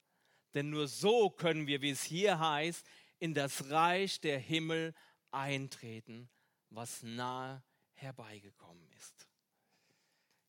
Denn 0.54 0.70
nur 0.70 0.88
so 0.88 1.28
können 1.28 1.66
wir, 1.66 1.82
wie 1.82 1.90
es 1.90 2.02
hier 2.02 2.38
heißt, 2.38 2.86
in 3.18 3.34
das 3.34 3.70
Reich 3.70 4.20
der 4.20 4.38
Himmel 4.38 4.94
eintreten, 5.30 6.30
was 6.70 7.02
nahe 7.02 7.62
herbeigekommen 7.92 8.88
ist 8.96 9.28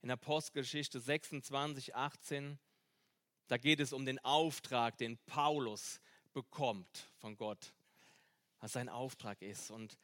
in 0.02 0.12
Apostelgeschichte 0.12 1.00
26, 1.00 1.96
18, 1.96 2.58
da 3.48 3.58
geht 3.58 3.80
es 3.80 3.94
um 3.94 4.06
den 4.06 4.20
Auftrag, 4.20 4.98
den 4.98 5.18
Paulus 5.26 6.00
bekommt 6.34 7.10
von 7.18 7.36
Gott, 7.36 7.74
was 8.60 8.74
sein 8.74 8.90
Auftrag 8.90 9.42
ist. 9.42 9.72
Und 9.72 9.98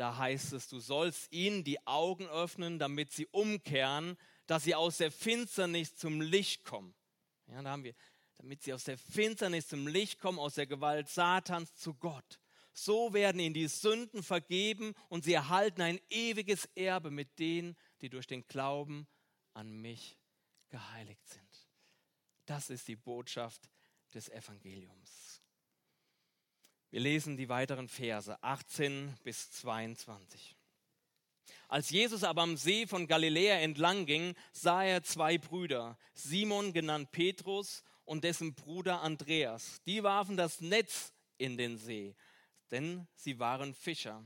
da 0.00 0.16
heißt 0.16 0.54
es, 0.54 0.66
du 0.66 0.80
sollst 0.80 1.30
ihnen 1.30 1.62
die 1.62 1.86
Augen 1.86 2.26
öffnen, 2.28 2.78
damit 2.78 3.12
sie 3.12 3.26
umkehren, 3.26 4.16
dass 4.46 4.64
sie 4.64 4.74
aus 4.74 4.96
der 4.96 5.12
Finsternis 5.12 5.94
zum 5.94 6.22
Licht 6.22 6.64
kommen. 6.64 6.94
Ja, 7.48 7.60
da 7.60 7.68
haben 7.68 7.84
wir, 7.84 7.94
damit 8.38 8.62
sie 8.62 8.72
aus 8.72 8.84
der 8.84 8.96
Finsternis 8.96 9.68
zum 9.68 9.86
Licht 9.86 10.18
kommen, 10.18 10.38
aus 10.38 10.54
der 10.54 10.66
Gewalt 10.66 11.10
Satans 11.10 11.74
zu 11.74 11.92
Gott. 11.92 12.40
So 12.72 13.12
werden 13.12 13.42
ihnen 13.42 13.52
die 13.52 13.68
Sünden 13.68 14.22
vergeben 14.22 14.94
und 15.10 15.24
sie 15.24 15.34
erhalten 15.34 15.82
ein 15.82 16.00
ewiges 16.08 16.64
Erbe 16.74 17.10
mit 17.10 17.38
denen, 17.38 17.76
die 18.00 18.08
durch 18.08 18.26
den 18.26 18.46
Glauben 18.46 19.06
an 19.52 19.70
mich 19.82 20.16
geheiligt 20.70 21.28
sind. 21.28 21.68
Das 22.46 22.70
ist 22.70 22.88
die 22.88 22.96
Botschaft 22.96 23.68
des 24.14 24.30
Evangeliums. 24.30 25.42
Wir 26.90 27.00
lesen 27.00 27.36
die 27.36 27.48
weiteren 27.48 27.88
Verse 27.88 28.42
18 28.42 29.16
bis 29.22 29.50
22. 29.52 30.56
Als 31.68 31.90
Jesus 31.90 32.24
aber 32.24 32.42
am 32.42 32.56
See 32.56 32.84
von 32.84 33.06
Galiläa 33.06 33.60
entlang 33.60 34.06
ging, 34.06 34.34
sah 34.52 34.82
er 34.82 35.04
zwei 35.04 35.38
Brüder, 35.38 35.96
Simon 36.14 36.72
genannt 36.72 37.12
Petrus 37.12 37.84
und 38.04 38.24
dessen 38.24 38.54
Bruder 38.54 39.02
Andreas. 39.02 39.80
Die 39.86 40.02
warfen 40.02 40.36
das 40.36 40.60
Netz 40.60 41.12
in 41.38 41.56
den 41.56 41.78
See, 41.78 42.16
denn 42.72 43.06
sie 43.14 43.38
waren 43.38 43.72
Fischer. 43.72 44.24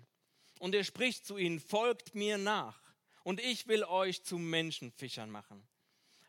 Und 0.58 0.74
er 0.74 0.84
spricht 0.84 1.26
zu 1.26 1.36
ihnen, 1.36 1.60
folgt 1.60 2.14
mir 2.14 2.38
nach 2.38 2.80
und 3.24 3.40
ich 3.40 3.68
will 3.68 3.84
euch 3.84 4.24
zu 4.24 4.38
Menschenfischern 4.38 5.28
machen. 5.28 5.68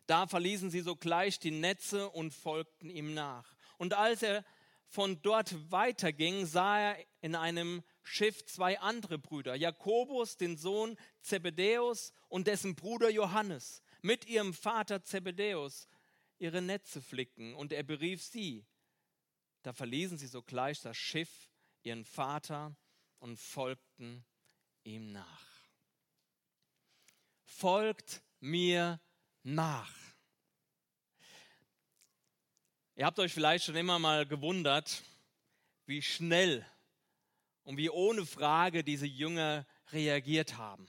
Da 0.06 0.28
verließen 0.28 0.70
sie 0.70 0.82
sogleich 0.82 1.40
die 1.40 1.52
Netze 1.52 2.10
und 2.10 2.34
folgten 2.34 2.90
ihm 2.90 3.14
nach. 3.14 3.56
Und 3.78 3.94
als 3.94 4.22
er 4.22 4.44
von 4.88 5.22
dort 5.22 5.72
weiterging, 5.72 6.46
sah 6.46 6.80
er 6.80 7.06
in 7.22 7.36
einem 7.36 7.84
Schiff 8.04 8.46
zwei 8.46 8.80
andere 8.80 9.18
Brüder, 9.18 9.56
Jakobus, 9.56 10.38
den 10.38 10.58
Sohn 10.58 10.98
Zebedäus 11.22 12.14
und 12.30 12.48
dessen 12.48 12.76
Bruder 12.76 13.10
Johannes, 13.10 13.82
mit 14.02 14.26
ihrem 14.26 14.54
Vater 14.54 15.04
Zebedäus 15.04 15.88
ihre 16.38 16.62
Netze 16.62 17.02
flicken, 17.02 17.56
und 17.56 17.72
er 17.72 17.84
berief 17.84 18.24
sie. 18.24 18.66
Da 19.64 19.74
verließen 19.74 20.18
sie 20.18 20.28
sogleich 20.28 20.82
das 20.82 20.98
Schiff, 20.98 21.50
ihren 21.84 22.06
Vater, 22.06 22.76
und 23.20 23.40
folgten 23.40 24.26
ihm 24.84 25.12
nach 25.12 25.56
folgt 27.56 28.22
mir 28.40 29.00
nach. 29.44 30.15
Ihr 32.96 33.06
habt 33.06 33.20
euch 33.20 33.34
vielleicht 33.34 33.66
schon 33.66 33.76
immer 33.76 34.00
mal 34.00 34.26
gewundert, 34.26 35.04
wie 35.86 36.02
schnell 36.02 36.66
und 37.64 37.78
wie 37.78 37.90
ohne 37.90 38.26
Frage 38.26 38.84
diese 38.86 39.06
Jünger 39.06 39.66
reagiert 39.92 40.58
haben. 40.58 40.88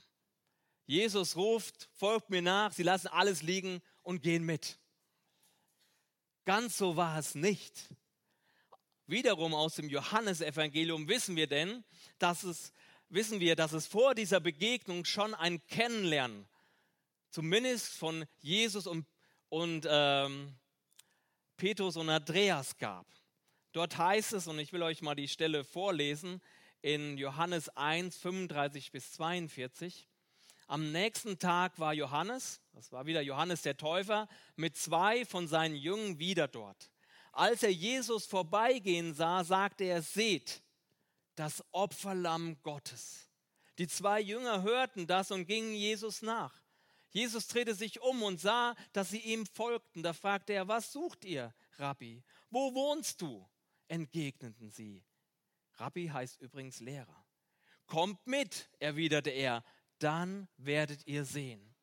Jesus 0.87 1.35
ruft, 1.35 1.89
folgt 1.95 2.31
mir 2.31 2.43
nach, 2.43 2.73
sie 2.73 2.85
lassen 2.85 3.09
alles 3.09 3.43
liegen 3.43 3.83
und 4.03 4.23
gehen 4.23 4.45
mit. 4.45 4.79
Ganz 6.45 6.79
so 6.79 6.97
war 6.97 7.19
es 7.19 7.35
nicht. 7.35 7.89
Wiederum 9.09 9.53
aus 9.53 9.75
dem 9.75 9.89
Johannesevangelium 9.89 11.09
wissen 11.09 11.35
wir 11.35 11.49
denn, 11.49 11.85
dass 12.19 12.45
es 12.45 12.73
wissen 13.09 13.41
wir, 13.41 13.57
dass 13.57 13.73
es 13.73 13.87
vor 13.87 14.15
dieser 14.15 14.41
Begegnung 14.41 15.05
schon 15.05 15.35
ein 15.35 15.65
Kennenlernen 15.67 16.49
zumindest 17.31 17.89
von 17.89 18.25
Jesus 18.39 18.87
und, 18.87 19.07
und 19.49 19.87
ähm, 19.89 20.57
Petrus 21.57 21.97
und 21.97 22.09
Andreas 22.09 22.77
gab. 22.79 23.07
Dort 23.73 23.99
heißt 23.99 24.33
es, 24.33 24.47
und 24.47 24.59
ich 24.59 24.73
will 24.73 24.83
euch 24.83 25.03
mal 25.03 25.15
die 25.15 25.29
Stelle 25.29 25.65
vorlesen, 25.65 26.41
in 26.83 27.19
Johannes 27.19 27.69
1, 27.77 28.17
35 28.19 28.93
bis 28.93 29.13
42. 29.13 30.09
Am 30.69 30.93
nächsten 30.93 31.39
Tag 31.39 31.79
war 31.79 31.93
Johannes, 31.93 32.61
das 32.73 32.91
war 32.93 33.07
wieder 33.07 33.21
Johannes 33.21 33.63
der 33.63 33.77
Täufer, 33.77 34.29
mit 34.57 34.77
zwei 34.77 35.25
von 35.25 35.47
seinen 35.47 35.77
Jüngern 35.77 36.19
wieder 36.19 36.49
dort. 36.49 36.91
Als 37.33 37.63
er 37.63 37.73
Jesus 37.73 38.27
vorbeigehen 38.27 39.15
sah, 39.15 39.45
sagte 39.45 39.85
er, 39.85 40.03
seht, 40.03 40.63
das 41.35 41.63
Opferlamm 41.73 42.57
Gottes. 42.63 43.29
Die 43.79 43.87
zwei 43.87 44.21
Jünger 44.21 44.63
hörten 44.63 45.07
das 45.07 45.31
und 45.31 45.47
gingen 45.47 45.75
Jesus 45.75 46.23
nach. 46.23 46.66
Jesus 47.11 47.49
drehte 47.49 47.75
sich 47.75 48.01
um 48.01 48.23
und 48.23 48.41
sah, 48.41 48.75
dass 48.93 49.11
sie 49.11 49.21
ihm 49.21 49.47
folgten. 49.47 50.03
Da 50.03 50.13
fragte 50.13 50.53
er, 50.53 50.69
was 50.69 50.93
sucht 50.93 51.25
ihr, 51.25 51.55
Rabbi? 51.79 52.23
Wo 52.51 52.75
wohnst 52.75 53.21
du? 53.23 53.49
entgegneten 53.89 54.71
sie. 54.71 55.05
Rabbi 55.75 56.09
heißt 56.09 56.41
übrigens 56.41 56.81
Lehrer. 56.81 57.25
Kommt 57.87 58.27
mit, 58.27 58.69
erwiderte 58.81 59.31
er, 59.31 59.63
dann 59.99 60.49
werdet 60.57 61.07
ihr 61.07 61.25
sehen. 61.25 61.75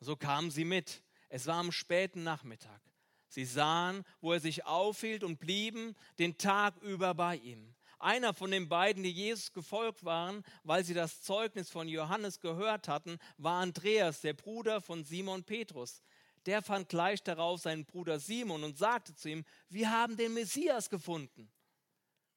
So 0.00 0.16
kamen 0.16 0.50
sie 0.50 0.64
mit. 0.64 1.02
Es 1.28 1.46
war 1.46 1.56
am 1.56 1.72
späten 1.72 2.22
Nachmittag. 2.22 2.80
Sie 3.28 3.44
sahen, 3.44 4.04
wo 4.20 4.32
er 4.32 4.40
sich 4.40 4.64
aufhielt 4.64 5.24
und 5.24 5.40
blieben 5.40 5.96
den 6.18 6.38
Tag 6.38 6.76
über 6.82 7.14
bei 7.14 7.36
ihm. 7.36 7.74
Einer 7.98 8.34
von 8.34 8.50
den 8.50 8.68
beiden, 8.68 9.02
die 9.02 9.10
Jesus 9.10 9.52
gefolgt 9.52 10.04
waren, 10.04 10.42
weil 10.64 10.84
sie 10.84 10.94
das 10.94 11.22
Zeugnis 11.22 11.70
von 11.70 11.88
Johannes 11.88 12.40
gehört 12.40 12.88
hatten, 12.88 13.18
war 13.38 13.62
Andreas, 13.62 14.20
der 14.20 14.34
Bruder 14.34 14.80
von 14.80 15.04
Simon 15.04 15.44
Petrus. 15.44 16.02
Der 16.44 16.62
fand 16.62 16.88
gleich 16.88 17.22
darauf 17.22 17.60
seinen 17.60 17.84
Bruder 17.84 18.20
Simon 18.20 18.62
und 18.64 18.78
sagte 18.78 19.14
zu 19.14 19.30
ihm, 19.30 19.44
wir 19.68 19.90
haben 19.90 20.16
den 20.16 20.34
Messias 20.34 20.90
gefunden. 20.90 21.50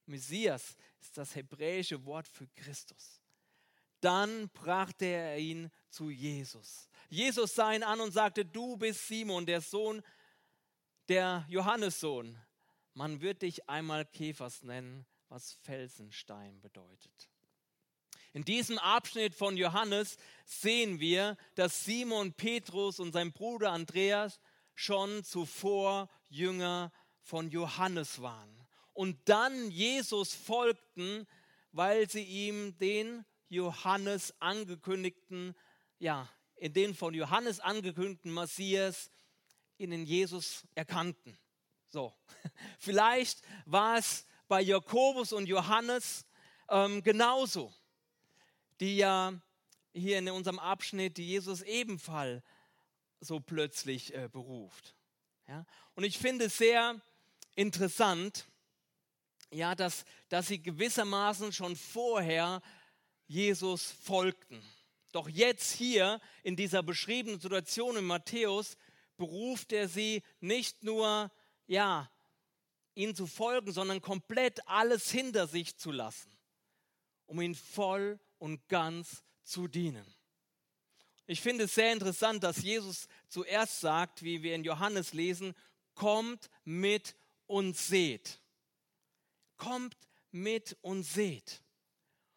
Messias 0.06 0.76
ist 0.98 1.16
das 1.16 1.34
hebräische 1.36 2.04
Wort 2.04 2.26
für 2.26 2.48
Christus. 2.48 3.20
Dann 4.00 4.48
brachte 4.48 5.04
er 5.04 5.38
ihn 5.38 5.70
zu 5.90 6.10
Jesus. 6.10 6.88
Jesus 7.08 7.54
sah 7.54 7.72
ihn 7.72 7.82
an 7.82 8.00
und 8.00 8.12
sagte, 8.12 8.44
du 8.44 8.76
bist 8.76 9.06
Simon, 9.06 9.46
der 9.46 9.60
Sohn, 9.60 10.02
der 11.08 11.44
Johannessohn. 11.48 12.38
Man 12.94 13.20
wird 13.20 13.42
dich 13.42 13.68
einmal 13.68 14.06
Käfers 14.06 14.62
nennen, 14.62 15.06
was 15.30 15.54
Felsenstein 15.62 16.60
bedeutet. 16.60 17.30
In 18.32 18.44
diesem 18.44 18.78
Abschnitt 18.78 19.34
von 19.34 19.56
Johannes 19.56 20.16
sehen 20.44 21.00
wir, 21.00 21.36
dass 21.54 21.84
Simon 21.84 22.32
Petrus 22.32 23.00
und 23.00 23.12
sein 23.12 23.32
Bruder 23.32 23.72
Andreas 23.72 24.40
schon 24.74 25.24
zuvor 25.24 26.08
Jünger 26.28 26.92
von 27.22 27.50
Johannes 27.50 28.20
waren 28.22 28.66
und 28.92 29.28
dann 29.28 29.70
Jesus 29.70 30.34
folgten, 30.34 31.26
weil 31.72 32.08
sie 32.08 32.24
ihm 32.24 32.76
den 32.78 33.24
Johannes 33.48 34.34
angekündigten, 34.40 35.54
ja, 35.98 36.28
in 36.56 36.72
den 36.72 36.94
von 36.94 37.14
Johannes 37.14 37.58
angekündigten 37.60 38.32
Messias 38.32 39.10
in 39.76 40.04
Jesus 40.04 40.66
erkannten. 40.74 41.38
So, 41.88 42.14
vielleicht 42.78 43.42
war 43.64 43.98
es 43.98 44.26
bei 44.50 44.60
Jakobus 44.60 45.32
und 45.32 45.46
Johannes 45.46 46.26
ähm, 46.68 47.04
genauso, 47.04 47.72
die 48.80 48.96
ja 48.96 49.32
hier 49.94 50.18
in 50.18 50.28
unserem 50.28 50.58
Abschnitt, 50.58 51.18
die 51.18 51.28
Jesus 51.28 51.62
ebenfalls 51.62 52.42
so 53.20 53.38
plötzlich 53.38 54.12
äh, 54.12 54.28
beruft. 54.28 54.96
Ja? 55.46 55.64
Und 55.94 56.02
ich 56.02 56.18
finde 56.18 56.46
es 56.46 56.58
sehr 56.58 57.00
interessant, 57.54 58.48
ja, 59.52 59.76
dass, 59.76 60.04
dass 60.28 60.48
sie 60.48 60.60
gewissermaßen 60.60 61.52
schon 61.52 61.76
vorher 61.76 62.60
Jesus 63.28 63.92
folgten. 64.02 64.60
Doch 65.12 65.28
jetzt 65.28 65.70
hier 65.70 66.20
in 66.42 66.56
dieser 66.56 66.82
beschriebenen 66.82 67.38
Situation 67.38 67.96
in 67.96 68.04
Matthäus 68.04 68.76
beruft 69.16 69.72
er 69.72 69.88
sie 69.88 70.24
nicht 70.40 70.82
nur, 70.82 71.30
ja, 71.68 72.10
ihnen 72.94 73.14
zu 73.14 73.26
folgen, 73.26 73.72
sondern 73.72 74.00
komplett 74.00 74.66
alles 74.66 75.10
hinter 75.10 75.46
sich 75.46 75.76
zu 75.76 75.90
lassen, 75.90 76.30
um 77.26 77.40
ihn 77.40 77.54
voll 77.54 78.18
und 78.38 78.68
ganz 78.68 79.22
zu 79.42 79.68
dienen. 79.68 80.06
Ich 81.26 81.40
finde 81.40 81.64
es 81.64 81.74
sehr 81.74 81.92
interessant, 81.92 82.42
dass 82.42 82.62
Jesus 82.62 83.06
zuerst 83.28 83.80
sagt, 83.80 84.22
wie 84.24 84.42
wir 84.42 84.54
in 84.54 84.64
Johannes 84.64 85.12
lesen, 85.12 85.54
kommt 85.94 86.50
mit 86.64 87.14
und 87.46 87.76
seht. 87.76 88.40
Kommt 89.56 89.96
mit 90.32 90.76
und 90.80 91.04
seht. 91.04 91.62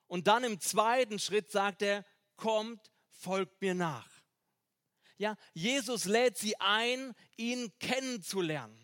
Und 0.07 0.27
dann 0.27 0.43
im 0.43 0.59
zweiten 0.59 1.17
Schritt 1.17 1.49
sagt 1.49 1.81
er, 1.81 2.05
kommt, 2.35 2.91
folgt 3.09 3.61
mir 3.61 3.73
nach. 3.73 4.07
Ja, 5.17 5.37
Jesus 5.53 6.05
lädt 6.05 6.37
sie 6.37 6.59
ein, 6.59 7.15
ihn 7.37 7.71
kennenzulernen. 7.79 8.82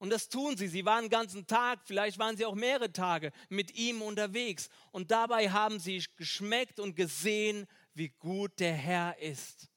Und 0.00 0.08
das 0.08 0.30
tun 0.30 0.56
sie. 0.56 0.66
Sie 0.66 0.86
waren 0.86 1.04
den 1.04 1.10
ganzen 1.10 1.46
Tag, 1.46 1.80
vielleicht 1.84 2.18
waren 2.18 2.34
sie 2.34 2.46
auch 2.46 2.54
mehrere 2.54 2.90
Tage 2.90 3.32
mit 3.50 3.76
ihm 3.76 4.00
unterwegs. 4.00 4.70
Und 4.92 5.10
dabei 5.10 5.50
haben 5.50 5.78
sie 5.78 6.02
geschmeckt 6.16 6.80
und 6.80 6.96
gesehen, 6.96 7.66
wie 7.92 8.08
gut 8.08 8.58
der 8.60 8.72
Herr 8.72 9.18
ist. 9.18 9.68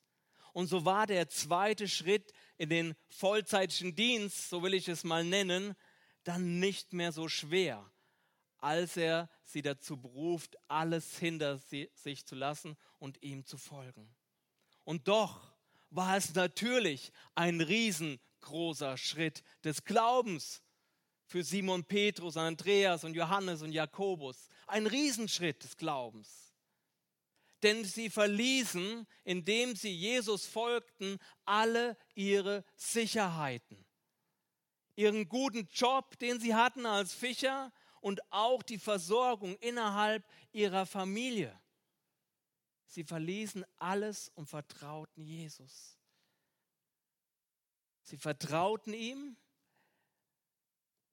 Und 0.53 0.67
so 0.67 0.85
war 0.85 1.07
der 1.07 1.27
zweite 1.27 1.89
Schritt 1.89 2.31
in 2.57 2.69
den 2.69 2.95
vollzeitlichen 3.09 3.95
Dienst, 3.95 4.49
so 4.49 4.63
will 4.63 4.73
ich 4.73 4.87
es 4.87 5.03
mal 5.03 5.25
nennen, 5.25 5.75
dann 6.23 6.57
nicht 6.57 6.93
mehr 6.93 7.11
so 7.11 7.27
schwer, 7.27 7.91
als 8.59 8.95
er 8.95 9.29
sie 9.43 9.61
dazu 9.61 9.97
beruft, 9.97 10.55
alles 10.69 11.17
hinter 11.17 11.59
sich 11.95 12.25
zu 12.25 12.35
lassen 12.35 12.77
und 12.97 13.21
ihm 13.21 13.45
zu 13.45 13.57
folgen. 13.57 14.15
Und 14.85 15.09
doch 15.09 15.53
war 15.89 16.15
es 16.15 16.33
natürlich 16.33 17.11
ein 17.35 17.59
riesengroßer 18.43 18.97
Schritt 18.97 19.43
des 19.63 19.83
Glaubens 19.83 20.61
für 21.25 21.43
Simon 21.43 21.83
Petrus, 21.83 22.37
Andreas 22.37 23.03
und 23.03 23.15
Johannes 23.15 23.61
und 23.61 23.71
Jakobus. 23.71 24.49
Ein 24.67 24.87
Riesenschritt 24.87 25.63
des 25.63 25.77
Glaubens 25.77 26.39
denn 27.61 27.85
sie 27.85 28.09
verließen, 28.09 29.07
indem 29.23 29.77
sie 29.77 29.95
Jesus 29.95 30.45
folgten, 30.45 31.17
alle 31.45 31.95
ihre 32.13 32.65
Sicherheiten. 32.75 33.85
Ihren 34.97 35.29
guten 35.29 35.69
Job, 35.71 36.19
den 36.19 36.41
sie 36.41 36.53
hatten 36.53 36.85
als 36.85 37.13
Fischer 37.13 37.71
und 38.01 38.19
auch 38.33 38.63
die 38.63 38.77
Versorgung 38.77 39.55
innerhalb 39.61 40.27
ihrer 40.51 40.85
Familie. 40.85 41.57
Sie 42.85 43.05
verließen 43.05 43.63
alles 43.77 44.29
und 44.35 44.47
vertrauten 44.47 45.23
Jesus. 45.23 45.97
Sie 48.03 48.17
vertrauten 48.17 48.93
ihm 48.93 49.37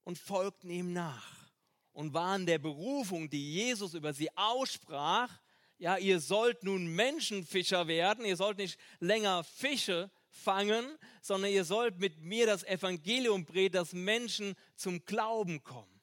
und 0.05 0.18
folgten 0.18 0.70
ihm 0.70 0.92
nach 0.92 1.50
und 1.92 2.14
waren 2.14 2.46
der 2.46 2.59
Berufung, 2.59 3.31
die 3.31 3.53
Jesus 3.53 3.94
über 3.94 4.12
sie 4.12 4.37
aussprach, 4.37 5.40
ja, 5.79 5.96
ihr 5.96 6.20
sollt 6.20 6.62
nun 6.62 6.94
Menschenfischer 6.94 7.87
werden, 7.87 8.26
ihr 8.26 8.37
sollt 8.37 8.59
nicht 8.59 8.79
länger 8.98 9.42
Fische 9.44 10.11
fangen, 10.29 10.98
sondern 11.22 11.50
ihr 11.50 11.64
sollt 11.64 11.98
mit 11.98 12.20
mir 12.20 12.44
das 12.46 12.64
Evangelium 12.64 13.46
bringen, 13.46 13.72
dass 13.72 13.94
Menschen 13.94 14.55
zum 14.76 15.03
Glauben 15.07 15.62
kommen. 15.62 16.00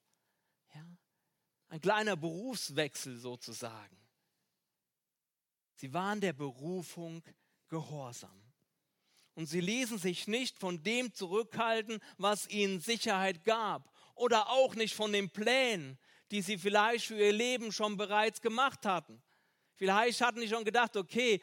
Ja? 0.73 0.83
Ein 1.69 1.79
kleiner 1.79 2.15
Berufswechsel 2.15 3.17
sozusagen. 3.17 3.97
Sie 5.75 5.93
waren 5.93 6.21
der 6.21 6.33
Berufung 6.33 7.23
gehorsam. 7.67 8.46
Und 9.37 9.45
sie 9.45 9.61
ließen 9.61 9.99
sich 9.99 10.27
nicht 10.27 10.57
von 10.57 10.81
dem 10.81 11.13
zurückhalten, 11.13 11.99
was 12.17 12.49
ihnen 12.49 12.79
Sicherheit 12.79 13.43
gab. 13.43 13.93
Oder 14.15 14.49
auch 14.49 14.73
nicht 14.73 14.95
von 14.95 15.13
den 15.13 15.29
Plänen, 15.29 15.99
die 16.31 16.41
sie 16.41 16.57
vielleicht 16.57 17.05
für 17.05 17.19
ihr 17.19 17.33
Leben 17.33 17.71
schon 17.71 17.97
bereits 17.97 18.41
gemacht 18.41 18.83
hatten. 18.83 19.21
Vielleicht 19.75 20.21
hatten 20.21 20.41
die 20.41 20.47
schon 20.47 20.65
gedacht, 20.65 20.97
okay, 20.97 21.39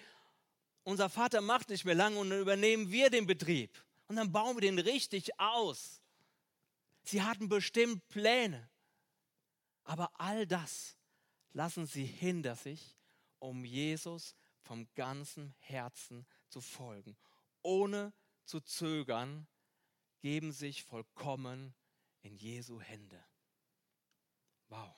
unser 0.83 1.09
Vater 1.09 1.41
macht 1.41 1.69
nicht 1.69 1.85
mehr 1.85 1.95
lange 1.95 2.19
und 2.19 2.31
dann 2.31 2.41
übernehmen 2.41 2.91
wir 2.91 3.11
den 3.11 3.29
Betrieb. 3.29 3.71
Und 4.09 4.17
dann 4.17 4.33
bauen 4.33 4.57
wir 4.57 4.63
den 4.63 4.81
richtig 4.81 5.39
aus. 5.39 6.03
Sie 7.05 7.23
hatten 7.23 7.49
bestimmt 7.49 8.09
Pläne. 8.09 8.69
Aber 9.85 10.11
all 10.15 10.49
das 10.49 10.97
lassen 11.53 11.87
sie 11.87 12.07
hinter 12.07 12.57
sich, 12.57 12.99
um 13.39 13.65
Jesus 13.65 14.35
vom 14.63 14.93
ganzen 14.97 15.55
Herzen 15.61 16.27
zu 16.49 16.61
folgen. 16.61 17.17
Ohne 17.65 18.13
zu 18.45 18.61
zögern, 18.61 19.49
geben 20.21 20.53
sich 20.53 20.85
vollkommen 20.85 21.75
in 22.23 22.37
Jesu 22.37 22.81
Hände. 22.81 23.25
Wow. 24.69 24.95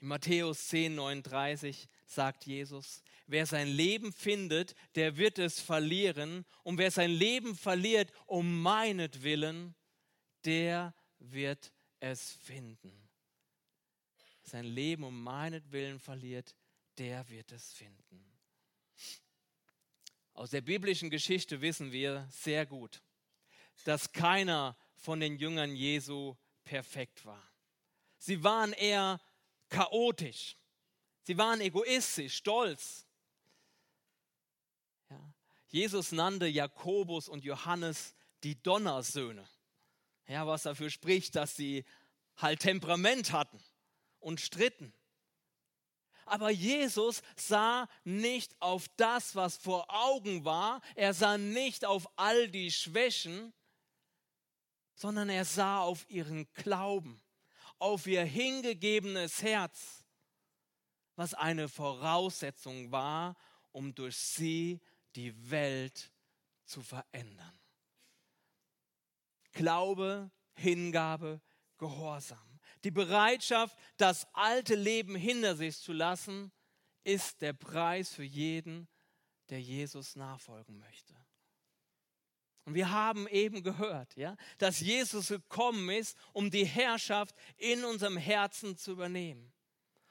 In 0.00 0.08
Matthäus 0.08 0.68
10, 0.68 0.94
39 0.94 1.88
sagt 2.06 2.46
Jesus, 2.46 3.02
wer 3.26 3.46
sein 3.46 3.66
Leben 3.66 4.12
findet, 4.12 4.74
der 4.94 5.16
wird 5.16 5.38
es 5.38 5.60
verlieren. 5.60 6.46
Und 6.62 6.78
wer 6.78 6.90
sein 6.90 7.10
Leben 7.10 7.56
verliert 7.56 8.12
um 8.26 8.62
meinetwillen, 8.62 9.74
der 10.44 10.94
wird 11.18 11.72
es 11.98 12.32
finden. 12.32 13.08
Sein 14.42 14.64
Leben 14.64 15.04
um 15.04 15.22
meinetwillen 15.22 15.98
verliert, 15.98 16.54
der 16.96 17.28
wird 17.28 17.52
es 17.52 17.72
finden. 17.72 18.24
Aus 20.38 20.50
der 20.50 20.60
biblischen 20.60 21.10
Geschichte 21.10 21.60
wissen 21.62 21.90
wir 21.90 22.28
sehr 22.30 22.64
gut, 22.64 23.02
dass 23.82 24.12
keiner 24.12 24.76
von 24.94 25.18
den 25.18 25.36
Jüngern 25.36 25.74
Jesu 25.74 26.36
perfekt 26.62 27.24
war. 27.24 27.42
Sie 28.18 28.44
waren 28.44 28.72
eher 28.72 29.20
chaotisch. 29.68 30.56
Sie 31.22 31.36
waren 31.36 31.60
egoistisch, 31.60 32.36
stolz. 32.36 33.04
Ja. 35.10 35.34
Jesus 35.70 36.12
nannte 36.12 36.46
Jakobus 36.46 37.28
und 37.28 37.42
Johannes 37.42 38.14
die 38.44 38.62
Donnersöhne. 38.62 39.44
Ja, 40.28 40.46
was 40.46 40.62
dafür 40.62 40.90
spricht, 40.90 41.34
dass 41.34 41.56
sie 41.56 41.84
halt 42.36 42.60
Temperament 42.60 43.32
hatten 43.32 43.58
und 44.20 44.40
stritten. 44.40 44.94
Aber 46.30 46.50
Jesus 46.50 47.22
sah 47.36 47.88
nicht 48.04 48.54
auf 48.60 48.86
das, 48.96 49.34
was 49.34 49.56
vor 49.56 49.86
Augen 49.88 50.44
war. 50.44 50.80
Er 50.94 51.14
sah 51.14 51.38
nicht 51.38 51.84
auf 51.84 52.08
all 52.16 52.48
die 52.48 52.70
Schwächen, 52.70 53.52
sondern 54.94 55.28
er 55.28 55.44
sah 55.44 55.80
auf 55.80 56.08
ihren 56.10 56.52
Glauben 56.54 57.22
auf 57.78 58.06
ihr 58.06 58.24
hingegebenes 58.24 59.42
Herz, 59.42 60.04
was 61.16 61.34
eine 61.34 61.68
Voraussetzung 61.68 62.90
war, 62.90 63.36
um 63.72 63.94
durch 63.94 64.16
sie 64.16 64.80
die 65.14 65.50
Welt 65.50 66.12
zu 66.64 66.82
verändern. 66.82 67.58
Glaube, 69.52 70.30
Hingabe, 70.54 71.40
Gehorsam. 71.78 72.47
Die 72.84 72.90
Bereitschaft, 72.90 73.76
das 73.96 74.26
alte 74.34 74.74
Leben 74.74 75.14
hinter 75.14 75.56
sich 75.56 75.78
zu 75.78 75.92
lassen, 75.92 76.52
ist 77.04 77.40
der 77.40 77.52
Preis 77.52 78.12
für 78.12 78.24
jeden, 78.24 78.88
der 79.50 79.60
Jesus 79.60 80.16
nachfolgen 80.16 80.78
möchte. 80.78 81.14
Und 82.64 82.74
wir 82.74 82.90
haben 82.90 83.26
eben 83.28 83.62
gehört, 83.62 84.14
ja, 84.16 84.36
dass 84.58 84.80
Jesus 84.80 85.28
gekommen 85.28 85.88
ist, 85.88 86.18
um 86.34 86.50
die 86.50 86.66
Herrschaft 86.66 87.34
in 87.56 87.82
unserem 87.82 88.18
Herzen 88.18 88.76
zu 88.76 88.92
übernehmen. 88.92 89.52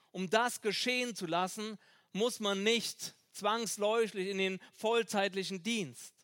Um 0.09 0.27
das 0.27 0.59
geschehen 0.59 1.15
zu 1.15 1.27
lassen, 1.27 1.77
muss 2.13 2.39
man 2.39 2.63
nicht 2.63 3.15
zwangsläufig 3.31 4.27
in 4.29 4.39
den 4.39 4.59
vollzeitlichen 4.73 5.61
Dienst. 5.61 6.15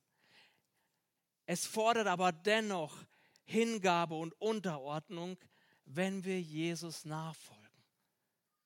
Es 1.45 1.67
fordert 1.67 2.07
aber 2.07 2.31
dennoch 2.31 2.97
Hingabe 3.45 4.15
und 4.15 4.33
Unterordnung, 4.41 5.37
wenn 5.85 6.23
wir 6.23 6.39
Jesus 6.41 7.05
nachfolgen. 7.05 7.63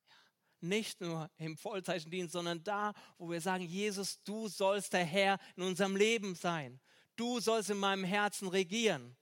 Ja, 0.10 0.15
nicht 0.62 1.01
nur 1.01 1.30
im 1.38 1.58
Vollzeichendienst, 1.58 2.34
sondern 2.34 2.63
da, 2.63 2.93
wo 3.17 3.30
wir 3.30 3.41
sagen, 3.41 3.65
Jesus, 3.65 4.21
du 4.23 4.47
sollst 4.47 4.93
der 4.93 5.06
Herr 5.06 5.39
in 5.56 5.63
unserem 5.63 5.95
Leben 5.95 6.36
sein. 6.36 6.80
Du 7.15 7.39
sollst 7.39 7.69
in 7.69 7.77
meinem 7.77 8.03
Herzen 8.03 8.47
regieren. 8.47 9.15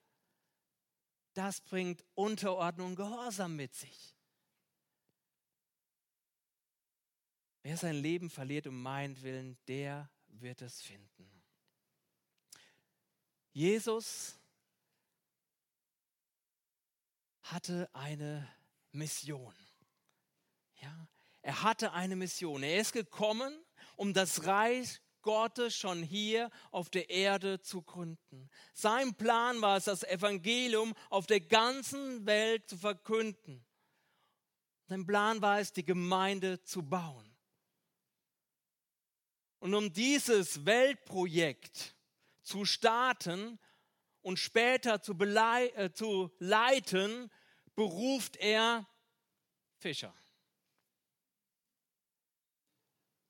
Das 1.34 1.62
bringt 1.62 2.04
Unterordnung 2.14 2.88
und 2.88 2.96
Gehorsam 2.96 3.56
mit 3.56 3.74
sich. 3.74 4.16
Wer 7.64 7.78
sein 7.78 7.96
Leben 7.96 8.30
verliert 8.30 8.68
um 8.68 8.82
meinen 8.82 9.22
Willen, 9.22 9.58
der 9.68 10.10
wird 10.28 10.62
es 10.62 10.82
finden. 10.82 11.44
Jesus 13.52 14.38
hatte 17.52 17.90
eine 17.94 18.48
Mission. 18.92 19.54
Ja, 20.82 21.08
er 21.42 21.64
hatte 21.64 21.92
eine 21.94 22.16
Mission. 22.16 22.64
Er 22.64 22.80
ist 22.80 22.94
gekommen, 22.94 23.54
um 23.96 24.14
das 24.14 24.46
Reich 24.46 25.02
Gottes 25.22 25.76
schon 25.76 26.04
hier 26.04 26.52
auf 26.72 26.90
der 26.90 27.10
Erde 27.10 27.60
zu 27.60 27.82
gründen. 27.82 28.50
Sein 28.74 29.16
Plan 29.16 29.62
war 29.62 29.78
es, 29.78 29.86
das 29.86 30.04
Evangelium 30.04 30.94
auf 31.10 31.26
der 31.26 31.42
ganzen 31.42 32.26
Welt 32.26 32.70
zu 32.70 32.78
verkünden. 32.78 33.66
Sein 34.88 35.06
Plan 35.06 35.42
war 35.42 35.60
es, 35.60 35.74
die 35.74 35.86
Gemeinde 35.86 36.64
zu 36.64 36.84
bauen. 36.84 37.36
Und 39.60 39.74
um 39.74 39.92
dieses 39.92 40.66
Weltprojekt 40.66 41.96
zu 42.44 42.66
starten 42.66 43.60
und 44.26 44.40
später 44.40 45.04
zu, 45.04 45.14
äh, 45.14 45.92
zu 45.94 46.32
leiten, 46.40 47.30
beruft 47.76 48.38
er 48.38 48.90
Fischer. 49.78 50.16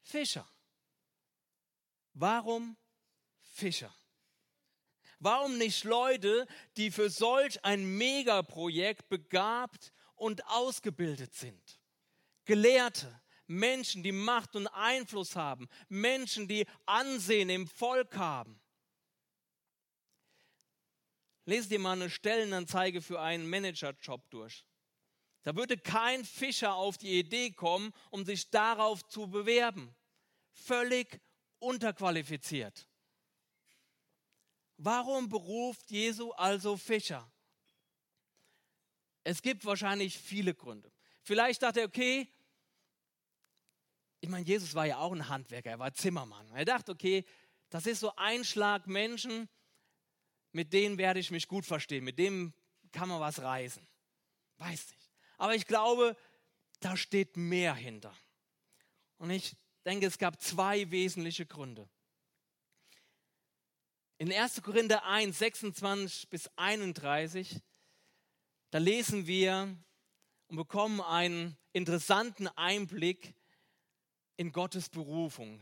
Fischer. 0.04 0.50
Warum 2.14 2.78
Fischer? 3.42 3.94
Warum 5.20 5.58
nicht 5.58 5.84
Leute, 5.84 6.48
die 6.78 6.92
für 6.92 7.10
solch 7.10 7.66
ein 7.66 7.98
Megaprojekt 7.98 9.10
begabt 9.10 9.92
und 10.16 10.48
ausgebildet 10.48 11.34
sind? 11.34 11.82
Gelehrte, 12.46 13.22
Menschen, 13.48 14.02
die 14.02 14.14
Macht 14.14 14.56
und 14.56 14.68
Einfluss 14.68 15.36
haben, 15.36 15.68
Menschen, 15.90 16.48
die 16.48 16.66
Ansehen 16.86 17.50
im 17.50 17.68
Volk 17.68 18.16
haben. 18.16 18.62
Lest 21.46 21.72
dir 21.72 21.80
mal 21.80 21.94
eine 21.94 22.10
Stellenanzeige 22.10 23.02
für 23.02 23.22
einen 23.22 23.48
Managerjob 23.50 24.30
durch. 24.32 24.66
Da 25.44 25.56
würde 25.56 25.78
kein 25.78 26.26
Fischer 26.26 26.74
auf 26.74 26.98
die 26.98 27.20
Idee 27.20 27.52
kommen, 27.52 27.94
um 28.10 28.26
sich 28.26 28.50
darauf 28.50 29.08
zu 29.08 29.28
bewerben. 29.28 29.96
Völlig 30.52 31.22
unterqualifiziert. 31.60 32.88
Warum 34.78 35.30
beruft 35.30 35.92
Jesu 35.92 36.32
also 36.32 36.78
Fischer? 36.78 37.32
Es 39.24 39.42
gibt 39.42 39.66
wahrscheinlich 39.66 40.18
viele 40.18 40.54
Gründe. 40.54 40.92
Vielleicht 41.22 41.62
dachte 41.62 41.82
er, 41.82 41.88
okay, 41.88 42.28
ich 44.20 44.30
meine, 44.30 44.46
Jesus 44.46 44.74
war 44.74 44.86
ja 44.86 44.98
auch 44.98 45.12
ein 45.12 45.30
Handwerker, 45.30 45.70
er 45.70 45.80
war 45.80 45.94
Zimmermann. 45.94 46.52
Er 46.54 46.66
dachte, 46.66 46.92
okay, 46.92 47.24
das 47.70 47.86
ist 47.86 48.00
so 48.00 48.16
ein 48.16 48.44
Schlag 48.44 48.88
Menschen, 48.88 49.48
mit 50.56 50.72
denen 50.72 50.98
werde 50.98 51.20
ich 51.20 51.32
mich 51.32 51.50
gut 51.50 51.66
verstehen, 51.66 52.06
mit 52.06 52.18
dem 52.18 52.54
kann 52.94 53.10
man 53.10 53.20
was 53.20 53.42
reisen. 53.42 53.86
Weiß 54.58 54.90
nicht. 54.90 55.12
Aber 55.38 55.54
ich 55.54 55.68
glaube, 55.68 56.16
da 56.80 56.96
steht 56.96 57.36
mehr 57.36 57.76
hinter. 57.76 58.16
Und 59.18 59.32
ich 59.32 59.58
denke, 59.84 60.06
es 60.06 60.18
gab 60.18 60.42
zwei 60.42 60.90
wesentliche 60.92 61.46
Gründe. 61.46 61.90
In 64.18 64.32
1. 64.32 64.62
Korinther 64.62 65.04
1, 65.04 65.38
26 65.38 66.30
bis 66.30 66.50
31, 66.56 67.62
da 68.70 68.78
lesen 68.78 69.28
wir 69.28 69.78
und 70.48 70.56
bekommen 70.56 71.02
einen 71.02 71.58
interessanten 71.74 72.48
Einblick 72.48 73.36
in 74.38 74.54
Gottes 74.54 74.88
Berufung, 74.88 75.60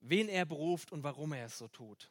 wen 0.00 0.28
er 0.28 0.44
beruft 0.44 0.90
und 0.90 1.04
warum 1.04 1.32
er 1.34 1.46
es 1.46 1.58
so 1.58 1.68
tut. 1.68 2.10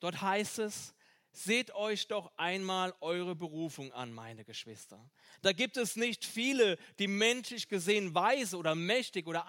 Dort 0.00 0.20
heißt 0.20 0.58
es, 0.60 0.94
Seht 1.32 1.72
euch 1.74 2.08
doch 2.08 2.32
einmal 2.36 2.92
eure 3.00 3.36
Berufung 3.36 3.92
an, 3.92 4.12
meine 4.12 4.44
Geschwister. 4.44 4.98
Da 5.42 5.52
gibt 5.52 5.76
es 5.76 5.94
nicht 5.94 6.24
viele, 6.24 6.76
die 6.98 7.06
menschlich 7.06 7.68
gesehen 7.68 8.14
weise 8.14 8.56
oder 8.56 8.74
mächtig 8.74 9.28
oder 9.28 9.46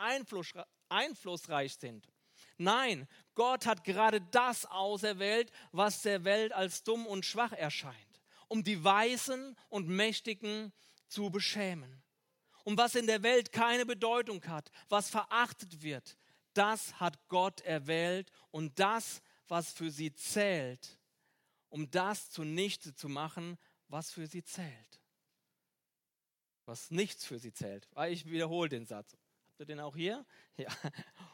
einflussreich 0.89 1.75
sind. 1.75 2.07
Nein, 2.57 3.07
Gott 3.33 3.65
hat 3.65 3.83
gerade 3.83 4.21
das 4.21 4.67
auserwählt, 4.67 5.51
was 5.71 6.03
der 6.03 6.23
Welt 6.23 6.53
als 6.53 6.83
dumm 6.83 7.07
und 7.07 7.25
schwach 7.25 7.53
erscheint, 7.53 8.21
um 8.47 8.63
die 8.63 8.83
Weisen 8.83 9.57
und 9.69 9.87
Mächtigen 9.87 10.71
zu 11.07 11.31
beschämen. 11.31 12.03
Und 12.63 12.77
was 12.77 12.93
in 12.93 13.07
der 13.07 13.23
Welt 13.23 13.51
keine 13.51 13.87
Bedeutung 13.87 14.43
hat, 14.45 14.69
was 14.87 15.09
verachtet 15.09 15.81
wird, 15.81 16.15
das 16.53 16.99
hat 16.99 17.27
Gott 17.27 17.61
erwählt 17.61 18.31
und 18.51 18.77
das, 18.77 19.23
was 19.51 19.73
für 19.73 19.91
sie 19.91 20.13
zählt, 20.13 20.97
um 21.67 21.91
das 21.91 22.31
zunichte 22.31 22.95
zu 22.95 23.09
machen, 23.09 23.57
was 23.89 24.09
für 24.09 24.25
sie 24.25 24.45
zählt. 24.45 25.01
Was 26.63 26.89
nichts 26.89 27.25
für 27.25 27.37
sie 27.37 27.51
zählt. 27.51 27.85
Ah, 27.93 28.07
ich 28.07 28.25
wiederhole 28.25 28.69
den 28.69 28.85
Satz. 28.85 29.11
Habt 29.49 29.59
ihr 29.59 29.65
den 29.65 29.81
auch 29.81 29.95
hier? 29.95 30.25
Ja. 30.57 30.69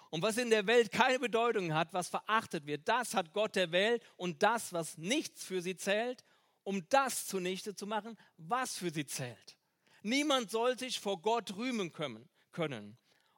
Und 0.09 0.21
was 0.21 0.37
in 0.37 0.49
der 0.49 0.65
Welt 0.67 0.91
keine 0.91 1.19
Bedeutung 1.19 1.73
hat, 1.73 1.93
was 1.93 2.07
verachtet 2.07 2.65
wird, 2.65 2.87
das 2.87 3.13
hat 3.13 3.33
Gott 3.33 3.55
der 3.55 3.71
Welt 3.71 4.01
und 4.15 4.41
das, 4.41 4.71
was 4.73 4.97
nichts 4.97 5.43
für 5.43 5.61
sie 5.61 5.75
zählt, 5.75 6.23
um 6.63 6.87
das 6.89 7.27
zunichte 7.27 7.75
zu 7.75 7.85
machen, 7.85 8.17
was 8.37 8.77
für 8.77 8.89
sie 8.89 9.05
zählt. 9.05 9.57
Niemand 10.01 10.49
soll 10.49 10.79
sich 10.79 10.99
vor 10.99 11.21
Gott 11.21 11.55
rühmen 11.57 11.91
können. 11.91 12.97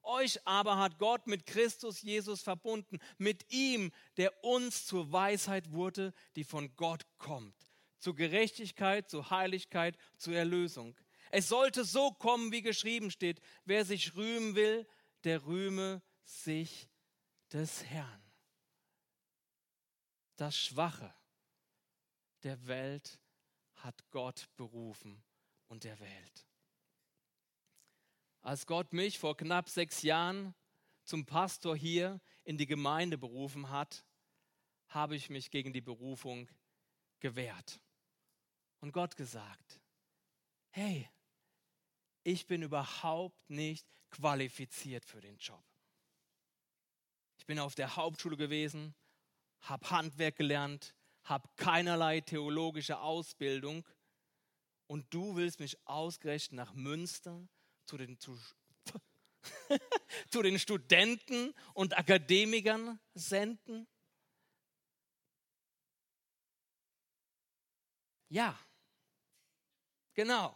Euch 0.09 0.45
aber 0.47 0.77
hat 0.77 0.97
Gott 0.97 1.27
mit 1.27 1.45
Christus 1.45 2.01
Jesus 2.01 2.41
verbunden, 2.41 2.97
mit 3.19 3.51
ihm, 3.51 3.91
der 4.17 4.43
uns 4.43 4.87
zur 4.87 5.11
Weisheit 5.11 5.71
wurde, 5.71 6.13
die 6.35 6.43
von 6.43 6.75
Gott 6.75 7.05
kommt, 7.19 7.55
zur 7.99 8.15
Gerechtigkeit, 8.15 9.07
zur 9.07 9.29
Heiligkeit, 9.29 9.97
zur 10.17 10.35
Erlösung. 10.35 10.99
Es 11.29 11.47
sollte 11.47 11.85
so 11.85 12.09
kommen, 12.09 12.51
wie 12.51 12.63
geschrieben 12.63 13.11
steht, 13.11 13.39
wer 13.65 13.85
sich 13.85 14.15
rühmen 14.15 14.55
will, 14.55 14.87
der 15.25 15.45
rühme 15.45 16.01
sich 16.23 16.89
des 17.53 17.83
Herrn. 17.85 18.23
Das 20.37 20.57
Schwache 20.57 21.13
der 22.41 22.65
Welt 22.65 23.19
hat 23.75 24.09
Gott 24.09 24.49
berufen 24.55 25.23
und 25.67 25.85
erwählt. 25.85 26.48
Als 28.41 28.65
Gott 28.65 28.93
mich 28.93 29.19
vor 29.19 29.35
knapp 29.35 29.69
sechs 29.69 30.01
Jahren 30.01 30.55
zum 31.03 31.25
Pastor 31.25 31.75
hier 31.75 32.21
in 32.43 32.57
die 32.57 32.67
Gemeinde 32.67 33.17
berufen 33.17 33.69
hat, 33.69 34.05
habe 34.87 35.15
ich 35.15 35.29
mich 35.29 35.51
gegen 35.51 35.73
die 35.73 35.81
Berufung 35.81 36.49
gewehrt. 37.19 37.79
Und 38.79 38.93
Gott 38.93 39.15
gesagt, 39.15 39.81
hey, 40.69 41.09
ich 42.23 42.47
bin 42.47 42.61
überhaupt 42.61 43.49
nicht 43.49 43.87
qualifiziert 44.09 45.05
für 45.05 45.21
den 45.21 45.37
Job. 45.37 45.63
Ich 47.37 47.45
bin 47.45 47.59
auf 47.59 47.75
der 47.75 47.95
Hauptschule 47.95 48.37
gewesen, 48.37 48.95
habe 49.61 49.89
Handwerk 49.89 50.37
gelernt, 50.37 50.95
habe 51.23 51.49
keinerlei 51.57 52.21
theologische 52.21 52.99
Ausbildung 52.99 53.87
und 54.87 55.13
du 55.13 55.35
willst 55.35 55.59
mich 55.59 55.77
ausgerechnet 55.85 56.57
nach 56.57 56.73
Münster 56.73 57.47
zu 57.89 57.97
den, 57.97 58.19
zu, 58.19 58.39
zu 60.29 60.43
den 60.43 60.59
Studenten 60.59 61.55
und 61.73 61.97
Akademikern 61.97 62.99
senden? 63.15 63.87
Ja, 68.29 68.59
genau. 70.13 70.55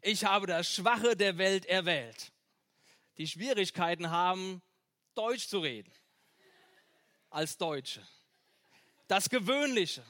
Ich 0.00 0.24
habe 0.24 0.46
das 0.46 0.72
Schwache 0.72 1.16
der 1.16 1.38
Welt 1.38 1.66
erwählt, 1.66 2.30
die 3.16 3.26
Schwierigkeiten 3.26 4.10
haben, 4.10 4.62
Deutsch 5.16 5.48
zu 5.48 5.58
reden, 5.58 5.92
als 7.30 7.56
Deutsche. 7.56 8.06
Das 9.08 9.28
Gewöhnliche, 9.28 10.06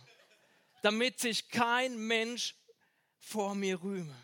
damit 0.82 1.20
sich 1.20 1.48
kein 1.48 1.96
Mensch 1.96 2.54
vor 3.18 3.54
mir 3.54 3.82
rühme 3.82 4.23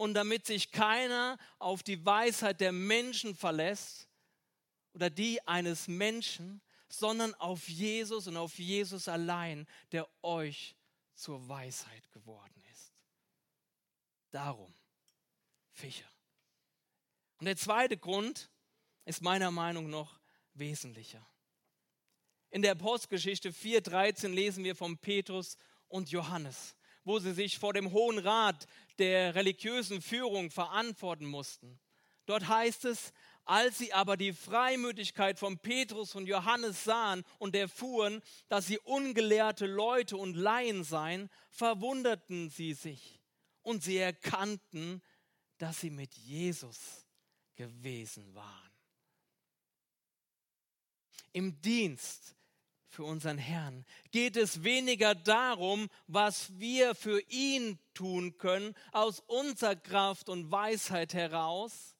und 0.00 0.14
damit 0.14 0.46
sich 0.46 0.70
keiner 0.70 1.36
auf 1.58 1.82
die 1.82 2.06
Weisheit 2.06 2.62
der 2.62 2.72
Menschen 2.72 3.34
verlässt 3.34 4.08
oder 4.94 5.10
die 5.10 5.46
eines 5.46 5.88
Menschen, 5.88 6.62
sondern 6.88 7.34
auf 7.34 7.68
Jesus 7.68 8.26
und 8.26 8.38
auf 8.38 8.58
Jesus 8.58 9.08
allein, 9.08 9.66
der 9.92 10.08
euch 10.22 10.74
zur 11.14 11.46
Weisheit 11.46 12.10
geworden 12.12 12.64
ist. 12.72 12.94
Darum, 14.30 14.72
Fischer. 15.70 16.10
Und 17.36 17.44
der 17.44 17.58
zweite 17.58 17.98
Grund 17.98 18.50
ist 19.04 19.20
meiner 19.20 19.50
Meinung 19.50 19.90
nach 19.90 19.98
noch 20.14 20.20
wesentlicher. 20.54 21.26
In 22.48 22.62
der 22.62 22.74
Postgeschichte 22.74 23.50
4.13 23.50 24.28
lesen 24.28 24.64
wir 24.64 24.74
von 24.74 24.96
Petrus 24.96 25.58
und 25.88 26.10
Johannes, 26.10 26.74
wo 27.04 27.18
sie 27.18 27.32
sich 27.32 27.58
vor 27.58 27.72
dem 27.72 27.92
Hohen 27.92 28.18
Rat 28.18 28.66
der 28.98 29.34
religiösen 29.34 30.02
Führung 30.02 30.50
verantworten 30.50 31.26
mussten. 31.26 31.80
Dort 32.26 32.48
heißt 32.48 32.84
es, 32.84 33.12
als 33.44 33.78
sie 33.78 33.92
aber 33.92 34.16
die 34.16 34.32
Freimütigkeit 34.32 35.38
von 35.38 35.58
Petrus 35.58 36.14
und 36.14 36.26
Johannes 36.26 36.84
sahen 36.84 37.24
und 37.38 37.56
erfuhren, 37.56 38.22
dass 38.48 38.66
sie 38.66 38.78
ungelehrte 38.78 39.66
Leute 39.66 40.16
und 40.16 40.36
Laien 40.36 40.84
seien, 40.84 41.28
verwunderten 41.50 42.50
sie 42.50 42.74
sich 42.74 43.20
und 43.62 43.82
sie 43.82 43.96
erkannten, 43.96 45.02
dass 45.58 45.80
sie 45.80 45.90
mit 45.90 46.14
Jesus 46.14 47.04
gewesen 47.56 48.34
waren. 48.34 48.70
Im 51.32 51.60
Dienst 51.60 52.36
für 52.90 53.04
unseren 53.04 53.38
Herrn 53.38 53.86
geht 54.10 54.36
es 54.36 54.64
weniger 54.64 55.14
darum, 55.14 55.88
was 56.08 56.58
wir 56.58 56.94
für 56.94 57.20
ihn 57.28 57.78
tun 57.94 58.36
können, 58.36 58.74
aus 58.92 59.20
unserer 59.20 59.76
Kraft 59.76 60.28
und 60.28 60.50
Weisheit 60.50 61.14
heraus, 61.14 61.94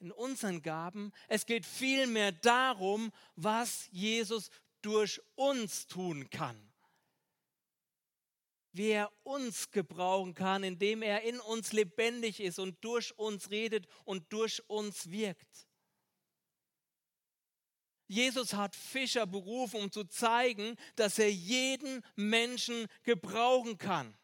in 0.00 0.10
unseren 0.10 0.62
Gaben. 0.62 1.12
Es 1.28 1.46
geht 1.46 1.64
vielmehr 1.64 2.32
darum, 2.32 3.12
was 3.36 3.88
Jesus 3.92 4.50
durch 4.82 5.20
uns 5.36 5.86
tun 5.86 6.28
kann. 6.28 6.72
Wie 8.72 8.90
er 8.90 9.12
uns 9.22 9.70
gebrauchen 9.70 10.34
kann, 10.34 10.64
indem 10.64 11.02
er 11.02 11.22
in 11.22 11.38
uns 11.38 11.72
lebendig 11.72 12.40
ist 12.40 12.58
und 12.58 12.84
durch 12.84 13.16
uns 13.16 13.50
redet 13.50 13.86
und 14.04 14.32
durch 14.32 14.68
uns 14.68 15.10
wirkt. 15.10 15.68
Jesus 18.14 18.54
hat 18.54 18.76
Fischer 18.76 19.26
berufen, 19.26 19.80
um 19.80 19.90
zu 19.90 20.04
zeigen, 20.04 20.76
dass 20.94 21.18
er 21.18 21.32
jeden 21.32 22.00
Menschen 22.14 22.86
gebrauchen 23.02 23.76
kann. 23.76 24.16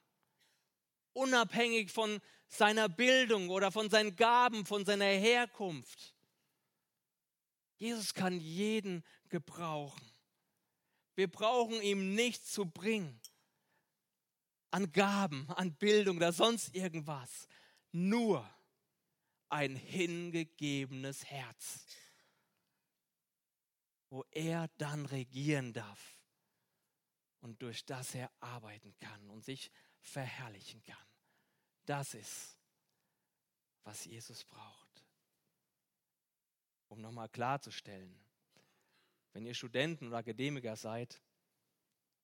Unabhängig 1.12 1.90
von 1.90 2.20
seiner 2.46 2.88
Bildung 2.88 3.48
oder 3.48 3.72
von 3.72 3.90
seinen 3.90 4.14
Gaben, 4.14 4.64
von 4.64 4.84
seiner 4.84 5.06
Herkunft. 5.06 6.14
Jesus 7.78 8.14
kann 8.14 8.38
jeden 8.38 9.02
gebrauchen. 9.28 10.00
Wir 11.16 11.28
brauchen 11.28 11.82
ihm 11.82 12.14
nichts 12.14 12.52
zu 12.52 12.66
bringen 12.66 13.20
an 14.70 14.92
Gaben, 14.92 15.50
an 15.50 15.74
Bildung 15.74 16.18
oder 16.18 16.32
sonst 16.32 16.76
irgendwas. 16.76 17.48
Nur 17.90 18.48
ein 19.48 19.74
hingegebenes 19.74 21.24
Herz 21.24 21.84
wo 24.10 24.24
er 24.30 24.68
dann 24.76 25.06
regieren 25.06 25.72
darf 25.72 26.20
und 27.40 27.62
durch 27.62 27.86
das 27.86 28.14
er 28.14 28.30
arbeiten 28.40 28.94
kann 28.98 29.30
und 29.30 29.44
sich 29.44 29.70
verherrlichen 30.00 30.82
kann. 30.84 31.06
Das 31.86 32.14
ist, 32.14 32.58
was 33.84 34.04
Jesus 34.04 34.44
braucht. 34.44 35.04
Um 36.88 37.00
nochmal 37.00 37.28
klarzustellen, 37.28 38.20
wenn 39.32 39.46
ihr 39.46 39.54
Studenten 39.54 40.08
oder 40.08 40.18
Akademiker 40.18 40.76
seid, 40.76 41.22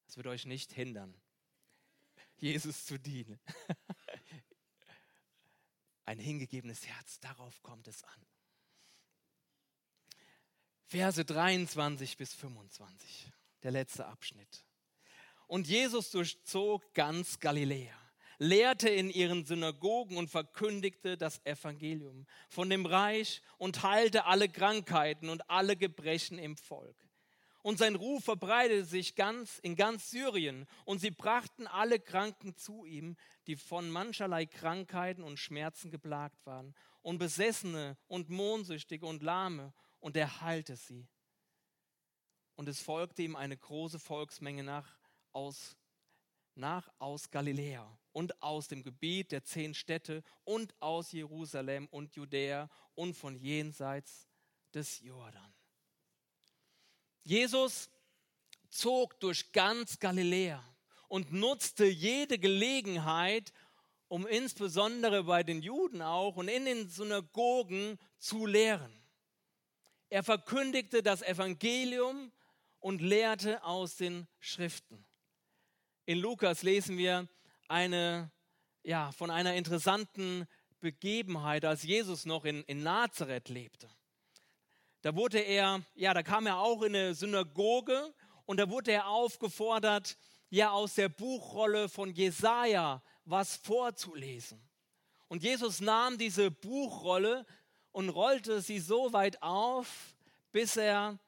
es 0.08 0.16
wird 0.16 0.26
euch 0.26 0.44
nicht 0.44 0.72
hindern, 0.72 1.16
Jesus 2.36 2.84
zu 2.84 2.98
dienen. 2.98 3.40
Ein 6.04 6.18
hingegebenes 6.18 6.86
Herz, 6.86 7.18
darauf 7.20 7.62
kommt 7.62 7.88
es 7.88 8.04
an. 8.04 8.26
Verse 10.88 11.24
23 11.24 12.16
bis 12.16 12.32
25, 12.34 13.32
der 13.64 13.72
letzte 13.72 14.06
Abschnitt. 14.06 14.64
Und 15.48 15.66
Jesus 15.66 16.12
durchzog 16.12 16.94
ganz 16.94 17.40
Galiläa, 17.40 17.96
lehrte 18.38 18.88
in 18.88 19.10
ihren 19.10 19.44
Synagogen 19.44 20.16
und 20.16 20.30
verkündigte 20.30 21.16
das 21.16 21.44
Evangelium 21.44 22.24
von 22.48 22.70
dem 22.70 22.86
Reich 22.86 23.42
und 23.58 23.82
heilte 23.82 24.26
alle 24.26 24.48
Krankheiten 24.48 25.28
und 25.28 25.50
alle 25.50 25.76
Gebrechen 25.76 26.38
im 26.38 26.56
Volk. 26.56 26.96
Und 27.62 27.78
sein 27.78 27.96
Ruf 27.96 28.22
verbreitete 28.22 28.84
sich 28.84 29.16
ganz 29.16 29.58
in 29.58 29.74
ganz 29.74 30.12
Syrien, 30.12 30.68
und 30.84 31.00
sie 31.00 31.10
brachten 31.10 31.66
alle 31.66 31.98
Kranken 31.98 32.56
zu 32.56 32.84
ihm, 32.84 33.16
die 33.48 33.56
von 33.56 33.90
mancherlei 33.90 34.46
Krankheiten 34.46 35.24
und 35.24 35.40
Schmerzen 35.40 35.90
geplagt 35.90 36.46
waren, 36.46 36.76
und 37.02 37.18
Besessene 37.18 37.96
und 38.06 38.30
Mondsüchtige 38.30 39.04
und 39.04 39.24
Lahme 39.24 39.72
und 40.06 40.16
er 40.16 40.40
heilte 40.40 40.76
sie. 40.76 41.04
Und 42.54 42.68
es 42.68 42.80
folgte 42.80 43.22
ihm 43.22 43.34
eine 43.34 43.56
große 43.56 43.98
Volksmenge 43.98 44.62
nach 44.62 44.86
aus, 45.32 45.76
nach 46.54 46.88
aus 47.00 47.28
Galiläa 47.32 47.98
und 48.12 48.40
aus 48.40 48.68
dem 48.68 48.84
Gebiet 48.84 49.32
der 49.32 49.42
zehn 49.42 49.74
Städte 49.74 50.22
und 50.44 50.80
aus 50.80 51.10
Jerusalem 51.10 51.88
und 51.88 52.14
Judäa 52.14 52.70
und 52.94 53.14
von 53.14 53.34
jenseits 53.34 54.28
des 54.72 55.00
Jordan. 55.00 55.52
Jesus 57.24 57.90
zog 58.70 59.18
durch 59.18 59.50
ganz 59.50 59.98
Galiläa 59.98 60.62
und 61.08 61.32
nutzte 61.32 61.84
jede 61.84 62.38
Gelegenheit, 62.38 63.52
um 64.06 64.24
insbesondere 64.24 65.24
bei 65.24 65.42
den 65.42 65.62
Juden 65.62 66.00
auch 66.00 66.36
und 66.36 66.46
in 66.46 66.64
den 66.64 66.88
Synagogen 66.88 67.98
zu 68.18 68.46
lehren. 68.46 69.02
Er 70.08 70.22
verkündigte 70.22 71.02
das 71.02 71.22
Evangelium 71.22 72.32
und 72.78 73.02
lehrte 73.02 73.62
aus 73.64 73.96
den 73.96 74.28
Schriften. 74.38 75.04
In 76.04 76.18
Lukas 76.18 76.62
lesen 76.62 76.96
wir 76.96 77.28
eine, 77.68 78.30
ja, 78.84 79.10
von 79.12 79.30
einer 79.30 79.54
interessanten 79.54 80.46
Begebenheit, 80.80 81.64
als 81.64 81.82
Jesus 81.82 82.26
noch 82.26 82.44
in, 82.44 82.62
in 82.64 82.84
Nazareth 82.84 83.48
lebte. 83.48 83.88
Da 85.02 85.16
wurde 85.16 85.40
er, 85.40 85.82
ja, 85.94 86.14
da 86.14 86.22
kam 86.22 86.46
er 86.46 86.58
auch 86.58 86.82
in 86.82 86.94
eine 86.94 87.14
Synagoge 87.14 88.14
und 88.44 88.58
da 88.58 88.70
wurde 88.70 88.92
er 88.92 89.08
aufgefordert, 89.08 90.16
ja, 90.48 90.70
aus 90.70 90.94
der 90.94 91.08
Buchrolle 91.08 91.88
von 91.88 92.12
Jesaja 92.12 93.02
was 93.24 93.56
vorzulesen. 93.56 94.62
Und 95.28 95.42
Jesus 95.42 95.80
nahm 95.80 96.18
diese 96.18 96.52
Buchrolle 96.52 97.44
und 97.96 98.10
rollte 98.10 98.60
sie 98.60 98.78
so 98.78 99.14
weit 99.14 99.42
auf, 99.42 100.14
bis 100.52 100.76
er 100.76 101.18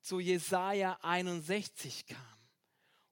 zu 0.00 0.20
Jesaja 0.20 0.98
61 1.02 2.06
kam. 2.06 2.16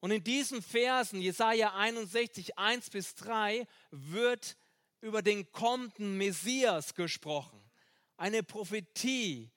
Und 0.01 0.13
in 0.13 0.25
diesen 0.25 0.63
Versen, 0.63 1.21
Jesaja 1.21 1.75
61, 1.75 2.59
1 2.59 2.89
bis 2.89 3.15
3, 3.17 3.67
wird 3.91 4.57
über 5.03 5.21
den 5.21 5.53
kommenden 5.53 6.17
Messias 6.17 6.95
gesprochen. 6.95 7.63
Eine 8.17 8.43
Prophetie 8.43 9.51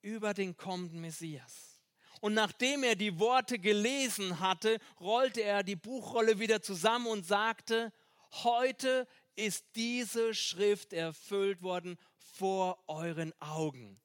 über 0.00 0.34
den 0.34 0.56
kommenden 0.56 1.02
Messias. 1.02 1.80
Und 2.20 2.34
nachdem 2.34 2.82
er 2.82 2.96
die 2.96 3.16
Worte 3.20 3.60
gelesen 3.60 4.40
hatte, 4.40 4.80
rollte 4.98 5.40
er 5.42 5.62
die 5.62 5.76
Buchrolle 5.76 6.40
wieder 6.40 6.60
zusammen 6.60 7.06
und 7.06 7.24
sagte, 7.24 7.92
heute 8.42 9.06
ist 9.36 9.64
diese 9.76 10.34
Schrift 10.34 10.92
erfüllt 10.92 11.62
worden 11.62 11.96
vor 12.32 12.82
euren 12.88 13.32
Augen. 13.40 14.00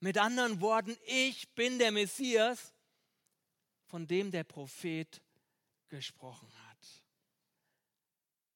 Mit 0.00 0.18
anderen 0.18 0.60
Worten, 0.60 0.96
ich 1.06 1.54
bin 1.54 1.78
der 1.78 1.90
Messias, 1.90 2.74
von 3.86 4.06
dem 4.06 4.30
der 4.30 4.44
Prophet 4.44 5.22
gesprochen 5.88 6.52
hat. 6.68 7.02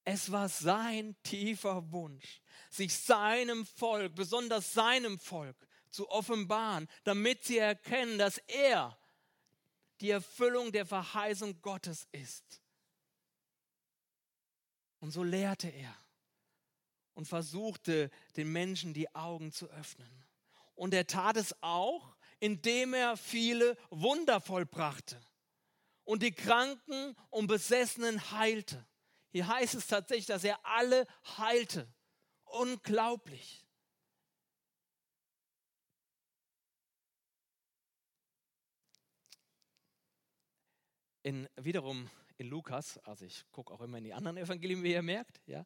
Es 0.05 0.31
war 0.31 0.49
sein 0.49 1.17
tiefer 1.23 1.91
Wunsch, 1.93 2.43
sich 2.71 2.95
seinem 2.95 3.65
Volk, 3.65 4.15
besonders 4.15 4.73
seinem 4.73 5.19
Volk, 5.19 5.57
zu 5.89 6.09
offenbaren, 6.11 6.89
damit 7.05 7.45
sie 7.45 7.59
erkennen, 7.59 8.19
dass 8.19 8.39
er 8.39 8.99
die 10.01 10.11
Erfüllung 10.11 10.73
der 10.73 10.87
Verheißung 10.87 11.61
Gottes 11.63 12.09
ist. 12.13 12.61
Und 15.01 15.11
so 15.11 15.23
lehrte 15.23 15.69
er 15.69 16.02
und 17.15 17.27
versuchte 17.27 18.11
den 18.37 18.53
Menschen 18.53 18.95
die 18.95 19.15
Augen 19.15 19.53
zu 19.53 19.69
öffnen. 19.71 20.11
Und 20.75 20.95
er 20.95 21.07
tat 21.07 21.37
es 21.37 21.55
auch, 21.63 22.17
indem 22.41 22.95
er 22.95 23.17
viele 23.17 23.77
Wunder 23.91 24.41
vollbrachte 24.41 25.21
und 26.05 26.23
die 26.23 26.33
Kranken 26.33 27.15
und 27.31 27.47
Besessenen 27.47 28.31
heilte. 28.33 28.87
Hier 29.31 29.47
heißt 29.47 29.75
es 29.75 29.87
tatsächlich, 29.87 30.27
dass 30.27 30.45
er 30.45 30.65
alle 30.67 31.07
heilte. 31.39 31.93
Unglaublich. 32.45 33.65
In, 41.23 41.49
wiederum 41.57 42.11
in 42.37 42.49
Lukas, 42.49 42.99
also 42.99 43.25
ich 43.25 43.45
gucke 43.53 43.73
auch 43.73 43.81
immer 43.81 43.99
in 43.99 44.05
die 44.05 44.13
anderen 44.13 44.37
Evangelien, 44.37 44.83
wie 44.83 44.93
ihr 44.93 45.03
merkt, 45.03 45.41
ja, 45.47 45.65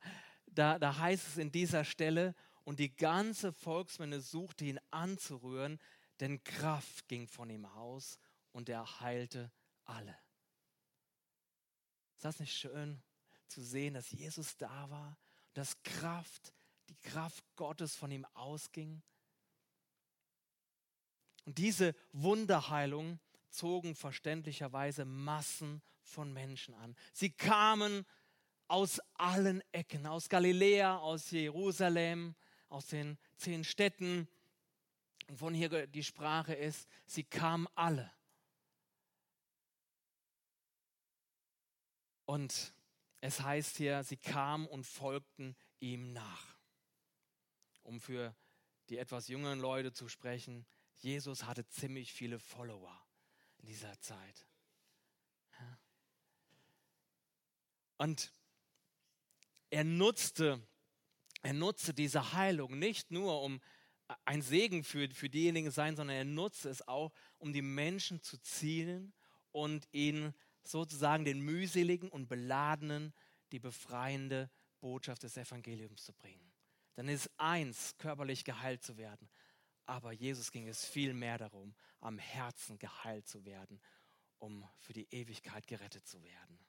da, 0.59 0.79
da 0.79 0.99
heißt 0.99 1.29
es 1.29 1.37
in 1.39 1.53
dieser 1.53 1.85
Stelle, 1.85 2.35
und 2.65 2.81
die 2.81 2.97
ganze 2.97 3.53
Volksmenge 3.53 4.21
suchte 4.21 4.65
ihn 4.65 4.81
anzurühren, 4.91 5.79
denn 6.19 6.43
Kraft 6.43 7.07
ging 7.07 7.29
von 7.29 7.49
ihm 7.49 7.65
aus 7.65 8.19
und 8.51 8.69
er 8.69 9.01
heilte 9.01 9.53
alle. 9.85 10.19
Ist 12.17 12.25
das 12.25 12.41
nicht 12.41 12.57
schön 12.57 13.01
zu 13.47 13.63
sehen, 13.63 13.95
dass 13.95 14.11
Jesus 14.11 14.57
da 14.57 14.91
war, 14.91 15.17
dass 15.55 15.81
Kraft, 15.85 16.53
die 16.89 16.97
Kraft 16.97 17.45
Gottes 17.55 17.95
von 17.95 18.11
ihm 18.11 18.25
ausging? 18.35 19.01
Und 21.45 21.59
diese 21.59 21.95
Wunderheilung 22.13 23.21
zogen 23.51 23.95
verständlicherweise 23.95 25.05
Massen 25.05 25.83
von 26.03 26.33
Menschen 26.33 26.75
an. 26.75 26.97
Sie 27.13 27.31
kamen 27.31 28.05
aus 28.69 29.01
allen 29.15 29.63
Ecken, 29.73 30.07
aus 30.07 30.29
Galiläa, 30.29 30.99
aus 30.99 31.31
Jerusalem, 31.31 32.35
aus 32.69 32.87
den 32.87 33.19
zehn 33.37 33.65
Städten, 33.65 34.29
von 35.35 35.55
hier 35.55 35.87
die 35.87 36.05
Sprache 36.05 36.55
ist, 36.55 36.89
sie 37.05 37.25
kamen 37.25 37.67
alle. 37.75 38.13
Und 42.25 42.75
es 43.21 43.41
heißt 43.41 43.77
hier, 43.77 44.03
sie 44.05 44.17
kamen 44.17 44.67
und 44.67 44.85
folgten 44.85 45.57
ihm 45.81 46.13
nach. 46.13 46.57
Um 47.83 48.01
für 48.01 48.35
die 48.89 48.99
etwas 48.99 49.29
jüngeren 49.29 49.61
Leute 49.61 49.93
zu 49.93 50.09
sprechen, 50.09 50.67
Jesus 50.95 51.45
hatte 51.45 51.67
ziemlich 51.69 52.13
viele 52.13 52.39
Follower 52.39 53.01
in 53.59 53.67
dieser 53.67 53.99
Zeit. 54.01 54.47
Und 57.99 58.31
er 59.77 59.85
nutzte, 59.85 60.67
er 61.43 61.53
nutzte 61.53 61.93
diese 61.93 62.33
Heilung 62.33 62.79
nicht 62.79 63.11
nur, 63.11 63.43
um 63.43 63.61
ein 64.25 64.41
Segen 64.41 64.83
für, 64.83 65.11
für 65.11 65.29
diejenigen 65.29 65.71
sein, 65.71 65.97
sondern 65.97 66.17
er 66.17 66.25
nutzte 66.25 66.71
es 66.71 66.89
auch, 66.89 67.13
um 67.37 67.53
die 67.53 67.61
Menschen 67.61 68.23
zu 68.23 68.39
zielen 68.39 69.13
und 69.53 69.87
ihnen 69.93 70.33
sozusagen 70.63 71.27
den 71.27 71.41
mühseligen 71.41 72.09
und 72.09 72.27
beladenen 72.27 73.13
die 73.53 73.59
befreiende 73.59 74.51
Botschaft 74.81 75.25
des 75.25 75.37
Evangeliums 75.37 76.05
zu 76.07 76.15
bringen. 76.15 76.55
Dann 76.95 77.09
ist 77.09 77.31
eins, 77.37 77.99
körperlich 77.99 78.45
geheilt 78.45 78.83
zu 78.83 78.97
werden. 78.97 79.29
Aber 79.85 80.11
Jesus 80.11 80.53
ging 80.53 80.69
es 80.69 80.87
viel 80.87 81.13
mehr 81.13 81.37
darum, 81.37 81.75
am 82.01 82.17
Herzen 82.17 82.79
geheilt 82.79 83.29
zu 83.29 83.45
werden, 83.45 83.79
um 84.39 84.67
für 84.79 84.95
die 84.95 85.07
Ewigkeit 85.11 85.67
gerettet 85.67 86.07
zu 86.07 86.23
werden. 86.23 86.67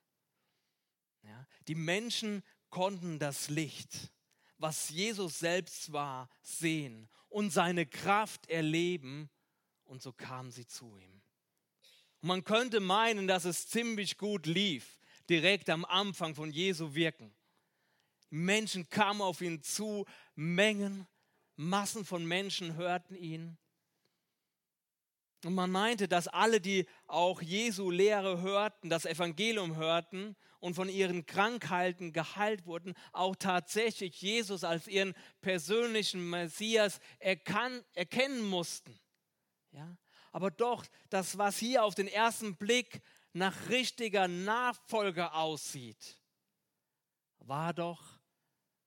Ja? 1.24 1.48
Die 1.68 1.76
Menschen 1.76 2.44
konnten 2.70 3.20
das 3.20 3.50
Licht, 3.50 4.12
was 4.58 4.90
Jesus 4.90 5.40
selbst 5.40 5.92
war, 5.92 6.30
sehen 6.42 7.10
und 7.30 7.52
seine 7.52 7.86
Kraft 7.86 8.50
erleben 8.50 9.30
und 9.86 10.02
so 10.02 10.12
kamen 10.12 10.52
sie 10.52 10.68
zu 10.68 10.98
ihm. 10.98 11.22
Und 12.22 12.28
man 12.28 12.44
könnte 12.44 12.80
meinen, 12.80 13.28
dass 13.28 13.46
es 13.46 13.68
ziemlich 13.68 14.18
gut 14.18 14.46
lief, 14.46 15.00
direkt 15.30 15.70
am 15.70 15.86
Anfang 15.86 16.36
von 16.36 16.52
Jesu 16.52 16.94
Wirken. 16.94 17.34
Menschen 18.30 18.90
kamen 18.90 19.22
auf 19.22 19.42
ihn 19.42 19.62
zu, 19.62 20.06
Mengen, 20.36 21.08
Massen 21.56 22.06
von 22.06 22.26
Menschen 22.26 22.76
hörten 22.76 23.16
ihn. 23.16 23.58
Und 25.46 25.54
man 25.54 25.72
meinte, 25.72 26.08
dass 26.08 26.28
alle, 26.28 26.60
die 26.60 26.88
auch 27.06 27.42
Jesu 27.42 27.92
Lehre 27.92 28.42
hörten, 28.42 28.90
das 28.90 29.06
Evangelium 29.06 29.76
hörten 29.76 30.36
und 30.60 30.74
von 30.74 30.90
ihren 30.90 31.26
Krankheiten 31.26 32.12
geheilt 32.12 32.66
wurden, 32.66 32.96
auch 33.12 33.36
tatsächlich 33.36 34.20
Jesus 34.22 34.64
als 34.64 34.88
ihren 34.88 35.14
persönlichen 35.42 36.28
Messias 36.30 37.00
erkan 37.20 37.84
erkennen 37.94 38.44
mussten. 38.44 39.00
Ja? 39.72 39.96
Aber 40.32 40.50
doch, 40.50 40.86
das, 41.10 41.38
was 41.38 41.58
hier 41.58 41.84
auf 41.84 41.94
den 41.94 42.08
ersten 42.08 42.56
Blick 42.56 43.02
nach 43.34 43.70
richtiger 43.70 44.28
Nachfolge 44.28 45.34
aussieht, 45.34 46.20
war 47.38 47.74
doch 47.74 48.20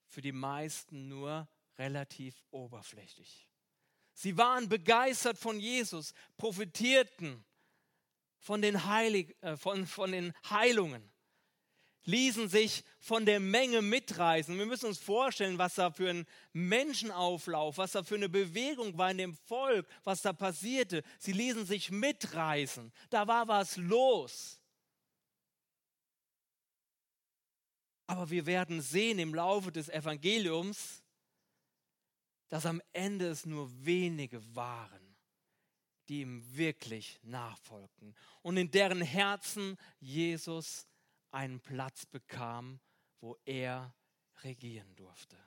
für 0.09 0.21
die 0.21 0.33
meisten 0.33 1.09
nur 1.09 1.49
relativ 1.79 2.45
oberflächlich. 2.51 3.50
Sie 4.21 4.37
waren 4.37 4.69
begeistert 4.69 5.39
von 5.39 5.59
Jesus, 5.59 6.13
profitierten 6.37 7.43
von 8.39 8.61
den, 8.61 8.85
Heilig, 8.85 9.35
äh, 9.41 9.57
von, 9.57 9.87
von 9.87 10.13
den 10.13 10.35
Heilungen, 10.51 11.11
ließen 12.05 12.51
sich 12.51 12.85
von 12.99 13.25
der 13.25 13.41
Menge 13.41 13.81
mitreißen. 13.81 14.59
Wir 14.59 14.67
müssen 14.67 14.89
uns 14.89 14.99
vorstellen, 14.99 15.57
was 15.57 15.77
da 15.77 15.91
für 15.91 16.11
ein 16.11 16.27
Menschenauflauf, 16.53 17.79
was 17.79 17.93
da 17.93 18.03
für 18.03 18.17
eine 18.17 18.29
Bewegung 18.29 18.99
war 18.99 19.11
in 19.11 19.17
dem 19.17 19.35
Volk, 19.35 19.89
was 20.05 20.21
da 20.21 20.35
passierte. 20.35 21.03
Sie 21.19 21.33
ließen 21.33 21.65
sich 21.65 21.91
mitreißen. 21.91 22.93
Da 23.09 23.27
war 23.27 23.49
was 23.49 23.79
los. 23.79 24.61
Aber 28.07 28.29
wir 28.29 28.45
werden 28.45 28.83
sehen 28.83 29.19
im 29.19 29.35
Laufe 29.35 29.73
des 29.73 29.89
Evangeliums, 29.89 31.00
dass 32.51 32.67
am 32.67 32.83
Ende 32.93 33.29
es 33.29 33.47
nur 33.47 33.71
wenige 33.87 34.55
waren, 34.55 35.17
die 36.09 36.21
ihm 36.21 36.57
wirklich 36.57 37.21
nachfolgten 37.23 38.15
und 38.43 38.57
in 38.57 38.71
deren 38.71 39.01
Herzen 39.01 39.79
Jesus 40.01 40.87
einen 41.31 41.61
Platz 41.61 42.05
bekam, 42.07 42.81
wo 43.21 43.39
er 43.45 43.95
regieren 44.43 44.95
durfte. 44.97 45.39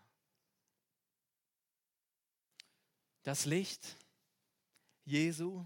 Das 3.24 3.46
Licht 3.46 3.98
Jesu, 5.04 5.66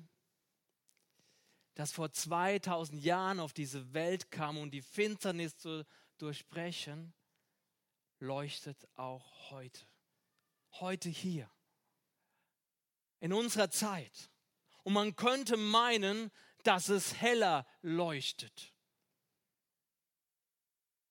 das 1.76 1.92
vor 1.92 2.12
2000 2.12 3.04
Jahren 3.04 3.40
auf 3.40 3.54
diese 3.54 3.94
Welt 3.94 4.32
kam, 4.32 4.58
um 4.58 4.72
die 4.72 4.82
Finsternis 4.82 5.56
zu 5.58 5.86
durchbrechen, 6.18 7.14
leuchtet 8.20 8.88
auch 8.96 9.52
heute. 9.52 9.86
Heute 10.74 11.10
hier. 11.10 11.50
In 13.20 13.34
unserer 13.34 13.70
Zeit. 13.72 14.30
Und 14.84 14.94
man 14.94 15.16
könnte 15.16 15.58
meinen, 15.58 16.32
dass 16.64 16.90
es 16.90 17.20
heller 17.20 17.66
leuchtet. 17.82 18.74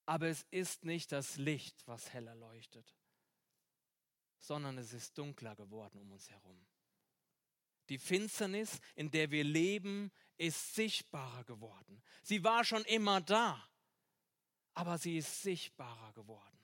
Aber 0.07 0.29
es 0.29 0.47
ist 0.51 0.85
nicht 0.85 1.11
das 1.11 1.37
Licht, 1.37 1.87
was 1.87 2.13
heller 2.13 2.35
leuchtet, 2.37 2.95
sondern 4.39 4.79
es 4.79 4.93
ist 4.93 5.19
dunkler 5.19 5.57
geworden 5.57 5.99
um 5.99 6.13
uns 6.13 6.31
herum. 6.31 6.65
Die 7.89 7.99
Finsternis, 7.99 8.81
in 8.95 9.11
der 9.11 9.31
wir 9.31 9.45
leben, 9.45 10.13
ist 10.37 10.75
sichtbarer 10.75 11.45
geworden. 11.45 12.03
Sie 12.23 12.43
war 12.45 12.65
schon 12.65 12.85
immer 12.85 13.21
da, 13.21 13.69
aber 14.75 14.99
sie 14.99 15.19
ist 15.19 15.43
sichtbarer 15.43 16.13
geworden. 16.13 16.59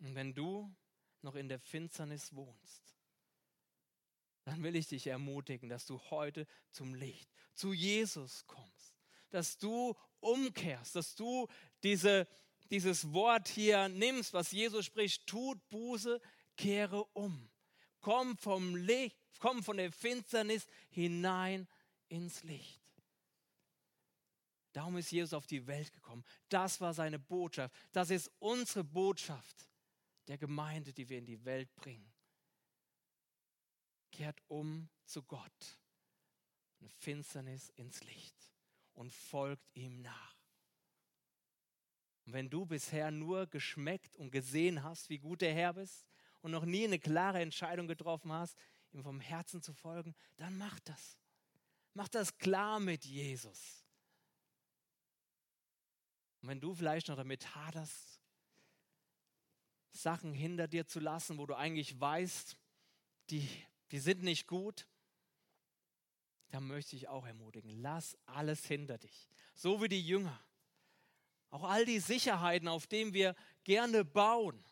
Und 0.00 0.14
wenn 0.14 0.34
du 0.34 0.74
noch 1.22 1.34
in 1.34 1.48
der 1.48 1.58
Finsternis 1.58 2.34
wohnst, 2.34 2.96
dann 4.44 4.62
will 4.62 4.76
ich 4.76 4.88
dich 4.88 5.06
ermutigen, 5.06 5.68
dass 5.68 5.86
du 5.86 6.00
heute 6.10 6.46
zum 6.70 6.94
Licht, 6.94 7.30
zu 7.54 7.72
Jesus 7.72 8.46
kommst, 8.46 8.94
dass 9.30 9.58
du 9.58 9.94
umkehrst, 10.20 10.96
dass 10.96 11.14
du 11.14 11.48
diese, 11.82 12.26
dieses 12.70 13.12
Wort 13.12 13.48
hier 13.48 13.88
nimmst, 13.88 14.32
was 14.32 14.52
Jesus 14.52 14.86
spricht, 14.86 15.26
tut 15.26 15.68
Buße, 15.68 16.20
kehre 16.56 17.04
um. 17.12 17.50
Komm 18.00 18.38
vom 18.38 18.76
Licht, 18.76 19.18
komm 19.38 19.62
von 19.62 19.76
der 19.76 19.92
Finsternis 19.92 20.66
hinein 20.88 21.68
ins 22.08 22.42
Licht. 22.44 22.80
Darum 24.72 24.96
ist 24.96 25.10
Jesus 25.10 25.34
auf 25.34 25.46
die 25.46 25.66
Welt 25.66 25.92
gekommen. 25.92 26.24
Das 26.48 26.80
war 26.80 26.94
seine 26.94 27.18
Botschaft. 27.18 27.74
Das 27.92 28.10
ist 28.10 28.30
unsere 28.38 28.84
Botschaft 28.84 29.68
der 30.28 30.38
Gemeinde, 30.38 30.92
die 30.92 31.08
wir 31.08 31.18
in 31.18 31.26
die 31.26 31.44
Welt 31.44 31.74
bringen. 31.74 32.12
Kehrt 34.12 34.40
um 34.48 34.88
zu 35.04 35.22
Gott. 35.22 35.78
Eine 36.80 36.90
Finsternis 36.90 37.70
ins 37.70 38.04
Licht 38.04 38.36
und 38.94 39.12
folgt 39.12 39.68
ihm 39.74 40.00
nach. 40.02 40.36
Und 42.26 42.34
wenn 42.34 42.50
du 42.50 42.66
bisher 42.66 43.10
nur 43.10 43.46
geschmeckt 43.46 44.16
und 44.16 44.30
gesehen 44.30 44.82
hast, 44.82 45.08
wie 45.08 45.18
gut 45.18 45.40
der 45.40 45.54
Herr 45.54 45.72
bist 45.72 46.06
und 46.40 46.50
noch 46.50 46.64
nie 46.64 46.84
eine 46.84 46.98
klare 46.98 47.40
Entscheidung 47.40 47.88
getroffen 47.88 48.30
hast, 48.32 48.56
ihm 48.92 49.02
vom 49.02 49.20
Herzen 49.20 49.62
zu 49.62 49.72
folgen, 49.72 50.14
dann 50.36 50.56
mach 50.58 50.78
das. 50.80 51.18
Mach 51.94 52.08
das 52.08 52.36
klar 52.36 52.80
mit 52.80 53.04
Jesus. 53.04 53.84
Und 56.40 56.48
wenn 56.48 56.60
du 56.60 56.74
vielleicht 56.74 57.08
noch 57.08 57.16
damit 57.16 57.54
haderst, 57.54 58.17
Sachen 59.90 60.32
hinter 60.32 60.68
dir 60.68 60.86
zu 60.86 61.00
lassen, 61.00 61.38
wo 61.38 61.46
du 61.46 61.54
eigentlich 61.56 61.98
weißt, 62.00 62.56
die, 63.30 63.48
die 63.90 63.98
sind 63.98 64.22
nicht 64.22 64.46
gut, 64.46 64.86
da 66.50 66.60
möchte 66.60 66.96
ich 66.96 67.08
auch 67.08 67.26
ermutigen, 67.26 67.70
lass 67.82 68.16
alles 68.26 68.64
hinter 68.64 68.98
dich. 68.98 69.28
So 69.54 69.82
wie 69.82 69.88
die 69.88 70.00
Jünger. 70.00 70.38
Auch 71.50 71.64
all 71.64 71.84
die 71.84 71.98
Sicherheiten, 71.98 72.68
auf 72.68 72.86
denen 72.86 73.12
wir 73.12 73.34
gerne 73.64 74.04
bauen. 74.04 74.62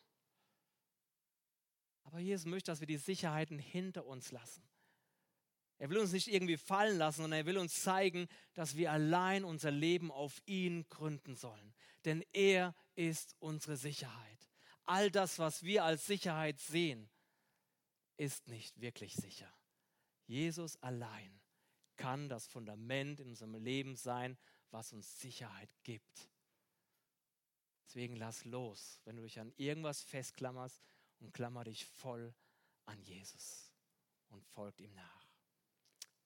Aber 2.05 2.19
Jesus 2.19 2.47
möchte, 2.47 2.71
dass 2.71 2.81
wir 2.81 2.87
die 2.87 2.97
Sicherheiten 2.97 3.59
hinter 3.59 4.07
uns 4.07 4.31
lassen. 4.31 4.63
Er 5.79 5.91
will 5.91 5.99
uns 5.99 6.13
nicht 6.13 6.29
irgendwie 6.29 6.57
fallen 6.57 6.97
lassen, 6.97 7.23
sondern 7.23 7.41
er 7.41 7.47
will 7.47 7.59
uns 7.59 7.83
zeigen, 7.83 8.29
dass 8.55 8.77
wir 8.77 8.93
allein 8.93 9.45
unser 9.45 9.71
Leben 9.71 10.11
auf 10.11 10.41
ihn 10.47 10.89
gründen 10.89 11.35
sollen. 11.37 11.75
Denn 12.05 12.25
er 12.33 12.75
ist 12.95 13.35
unsere 13.41 13.77
Sicherheit. 13.77 14.51
All 14.87 15.11
das, 15.11 15.39
was 15.39 15.63
wir 15.63 15.85
als 15.85 16.07
Sicherheit 16.07 16.61
sehen, 16.61 17.11
ist 18.17 18.49
nicht 18.49 18.81
wirklich 18.81 19.15
sicher. 19.15 19.53
Jesus 20.27 20.81
allein 20.83 21.41
kann 21.97 22.29
das 22.29 22.47
Fundament 22.47 23.21
in 23.21 23.29
unserem 23.29 23.55
Leben 23.55 23.97
sein, 23.97 24.39
was 24.71 24.93
uns 24.93 25.21
Sicherheit 25.21 25.71
gibt. 25.83 26.31
Deswegen 27.87 28.17
lass 28.17 28.45
los, 28.45 29.01
wenn 29.05 29.17
du 29.17 29.23
dich 29.23 29.39
an 29.41 29.53
irgendwas 29.57 30.03
festklammerst 30.03 30.83
und 31.21 31.33
klammer 31.33 31.65
dich 31.65 31.85
voll 31.85 32.35
an 32.85 33.01
Jesus 33.03 33.73
und 34.29 34.45
folgt 34.45 34.81
ihm 34.81 34.93
nach. 34.95 35.27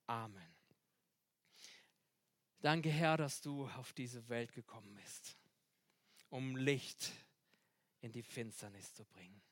Amen. 0.06 0.56
Danke, 2.60 2.90
Herr, 2.90 3.16
dass 3.16 3.40
du 3.40 3.68
auf 3.68 3.92
diese 3.92 4.28
Welt 4.28 4.52
gekommen 4.52 4.94
bist, 4.94 5.36
um 6.28 6.56
Licht 6.56 7.12
in 8.00 8.12
die 8.12 8.22
Finsternis 8.22 8.94
zu 8.94 9.04
bringen. 9.04 9.42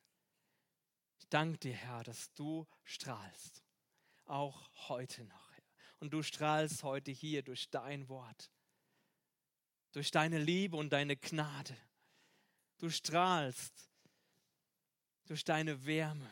Ich 1.19 1.29
danke 1.29 1.59
dir, 1.59 1.75
Herr, 1.75 2.03
dass 2.05 2.33
du 2.35 2.67
strahlst, 2.85 3.63
auch 4.25 4.71
heute 4.89 5.25
noch, 5.25 5.53
Herr. 5.53 5.65
Und 6.01 6.11
du 6.11 6.23
strahlst 6.23 6.83
heute 6.83 7.11
hier 7.11 7.43
durch 7.43 7.71
dein 7.71 8.09
Wort, 8.09 8.51
durch 9.93 10.11
deine 10.11 10.39
Liebe 10.39 10.77
und 10.77 10.91
deine 10.91 11.17
Gnade. 11.17 11.77
Du 12.79 12.89
strahlst 12.89 13.91
durch 15.27 15.45
deine 15.45 15.85
Wärme. 15.85 16.31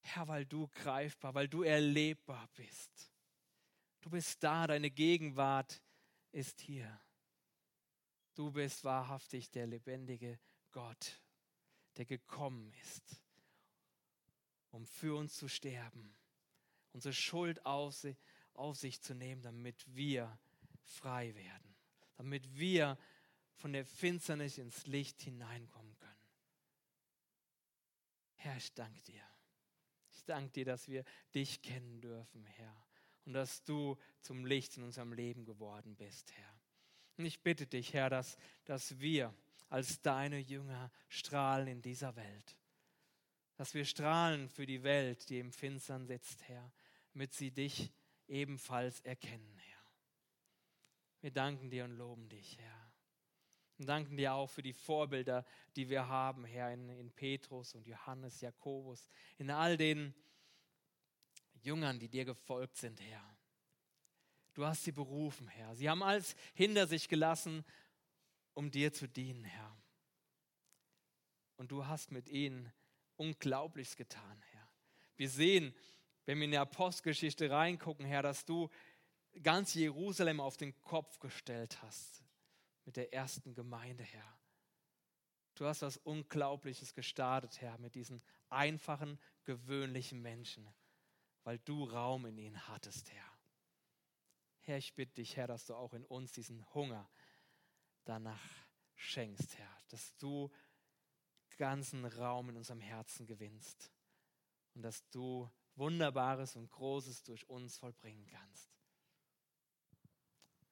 Herr, 0.00 0.28
weil 0.28 0.46
du 0.46 0.68
greifbar, 0.68 1.34
weil 1.34 1.48
du 1.48 1.62
erlebbar 1.62 2.48
bist. 2.54 3.12
Du 4.00 4.10
bist 4.10 4.42
da, 4.42 4.66
deine 4.66 4.90
Gegenwart 4.90 5.82
ist 6.32 6.60
hier. 6.60 7.00
Du 8.34 8.50
bist 8.50 8.82
wahrhaftig 8.84 9.50
der 9.50 9.66
lebendige 9.66 10.38
Gott, 10.72 11.20
der 11.96 12.04
gekommen 12.04 12.72
ist, 12.82 13.22
um 14.70 14.86
für 14.86 15.16
uns 15.16 15.36
zu 15.36 15.48
sterben, 15.48 16.14
unsere 16.92 17.14
Schuld 17.14 17.64
auf, 17.64 18.04
auf 18.54 18.76
sich 18.76 19.00
zu 19.00 19.14
nehmen, 19.14 19.42
damit 19.42 19.84
wir 19.94 20.36
frei 20.82 21.34
werden, 21.34 21.74
damit 22.16 22.58
wir 22.58 22.98
von 23.54 23.72
der 23.72 23.84
Finsternis 23.84 24.58
ins 24.58 24.86
Licht 24.86 25.22
hineinkommen 25.22 25.96
können. 25.98 26.14
Herr, 28.34 28.56
ich 28.56 28.74
danke 28.74 29.00
dir. 29.02 29.22
Ich 30.10 30.24
danke 30.24 30.50
dir, 30.50 30.64
dass 30.64 30.88
wir 30.88 31.04
dich 31.34 31.62
kennen 31.62 32.00
dürfen, 32.00 32.44
Herr. 32.44 32.86
Und 33.24 33.32
dass 33.32 33.62
du 33.62 33.96
zum 34.20 34.44
Licht 34.44 34.76
in 34.76 34.82
unserem 34.82 35.12
Leben 35.12 35.44
geworden 35.44 35.96
bist, 35.96 36.32
Herr. 36.32 36.53
Und 37.16 37.24
ich 37.26 37.42
bitte 37.42 37.66
dich, 37.66 37.92
Herr, 37.92 38.10
dass, 38.10 38.36
dass 38.64 38.98
wir 38.98 39.32
als 39.68 40.00
deine 40.00 40.38
Jünger 40.38 40.90
strahlen 41.08 41.68
in 41.68 41.82
dieser 41.82 42.16
Welt. 42.16 42.56
Dass 43.56 43.74
wir 43.74 43.84
strahlen 43.84 44.48
für 44.48 44.66
die 44.66 44.82
Welt, 44.82 45.28
die 45.28 45.38
im 45.38 45.52
Finstern 45.52 46.06
sitzt, 46.06 46.42
Herr, 46.48 46.72
damit 47.12 47.32
sie 47.32 47.50
dich 47.50 47.92
ebenfalls 48.26 49.00
erkennen, 49.00 49.56
Herr. 49.58 49.74
Wir 51.20 51.30
danken 51.30 51.70
dir 51.70 51.84
und 51.84 51.96
loben 51.96 52.28
dich, 52.28 52.58
Herr. 52.58 52.92
Und 53.78 53.86
danken 53.86 54.16
dir 54.16 54.34
auch 54.34 54.48
für 54.48 54.62
die 54.62 54.72
Vorbilder, 54.72 55.44
die 55.74 55.88
wir 55.88 56.06
haben, 56.08 56.44
Herr, 56.44 56.72
in, 56.72 56.88
in 56.88 57.10
Petrus 57.10 57.74
und 57.74 57.86
Johannes, 57.86 58.40
Jakobus, 58.40 59.08
in 59.38 59.50
all 59.50 59.76
den 59.76 60.14
Jüngern, 61.54 61.98
die 61.98 62.08
dir 62.08 62.24
gefolgt 62.24 62.76
sind, 62.76 63.00
Herr. 63.00 63.33
Du 64.54 64.64
hast 64.64 64.84
sie 64.84 64.92
berufen, 64.92 65.48
Herr. 65.48 65.74
Sie 65.74 65.90
haben 65.90 66.02
alles 66.02 66.36
hinter 66.54 66.86
sich 66.86 67.08
gelassen, 67.08 67.64
um 68.54 68.70
dir 68.70 68.92
zu 68.92 69.08
dienen, 69.08 69.44
Herr. 69.44 69.76
Und 71.56 71.72
du 71.72 71.86
hast 71.86 72.12
mit 72.12 72.28
ihnen 72.28 72.72
Unglaubliches 73.16 73.96
getan, 73.96 74.42
Herr. 74.52 74.68
Wir 75.16 75.28
sehen, 75.28 75.74
wenn 76.24 76.38
wir 76.38 76.44
in 76.46 76.52
die 76.52 76.58
Apostelgeschichte 76.58 77.50
reingucken, 77.50 78.06
Herr, 78.06 78.22
dass 78.22 78.44
du 78.44 78.70
ganz 79.42 79.74
Jerusalem 79.74 80.40
auf 80.40 80.56
den 80.56 80.80
Kopf 80.82 81.18
gestellt 81.18 81.82
hast 81.82 82.24
mit 82.84 82.96
der 82.96 83.12
ersten 83.12 83.54
Gemeinde, 83.54 84.04
Herr. 84.04 84.38
Du 85.56 85.66
hast 85.66 85.82
was 85.82 85.96
Unglaubliches 85.98 86.94
gestartet, 86.94 87.60
Herr, 87.60 87.78
mit 87.78 87.94
diesen 87.94 88.22
einfachen, 88.50 89.18
gewöhnlichen 89.44 90.20
Menschen, 90.22 90.68
weil 91.44 91.58
du 91.60 91.84
Raum 91.84 92.26
in 92.26 92.38
ihnen 92.38 92.68
hattest, 92.68 93.10
Herr. 93.10 93.33
Herr, 94.64 94.78
ich 94.78 94.94
bitte 94.94 95.14
dich, 95.14 95.36
Herr, 95.36 95.46
dass 95.46 95.66
du 95.66 95.74
auch 95.74 95.92
in 95.92 96.04
uns 96.06 96.32
diesen 96.32 96.64
Hunger 96.74 97.08
danach 98.04 98.42
schenkst, 98.96 99.58
Herr, 99.58 99.78
dass 99.88 100.16
du 100.16 100.50
ganzen 101.56 102.04
Raum 102.04 102.48
in 102.48 102.56
unserem 102.56 102.80
Herzen 102.80 103.26
gewinnst 103.26 103.92
und 104.74 104.82
dass 104.82 105.08
du 105.10 105.50
Wunderbares 105.76 106.56
und 106.56 106.70
Großes 106.70 107.22
durch 107.22 107.48
uns 107.48 107.76
vollbringen 107.78 108.26
kannst. 108.26 108.70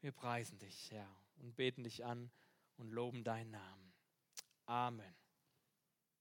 Wir 0.01 0.13
preisen 0.13 0.59
dich, 0.59 0.91
Herr, 0.91 1.09
und 1.37 1.55
beten 1.55 1.85
dich 1.85 2.05
an 2.05 2.31
und 2.77 2.91
loben 2.91 3.23
deinen 3.25 3.51
Namen. 3.51 3.93
Amen. 4.67 5.22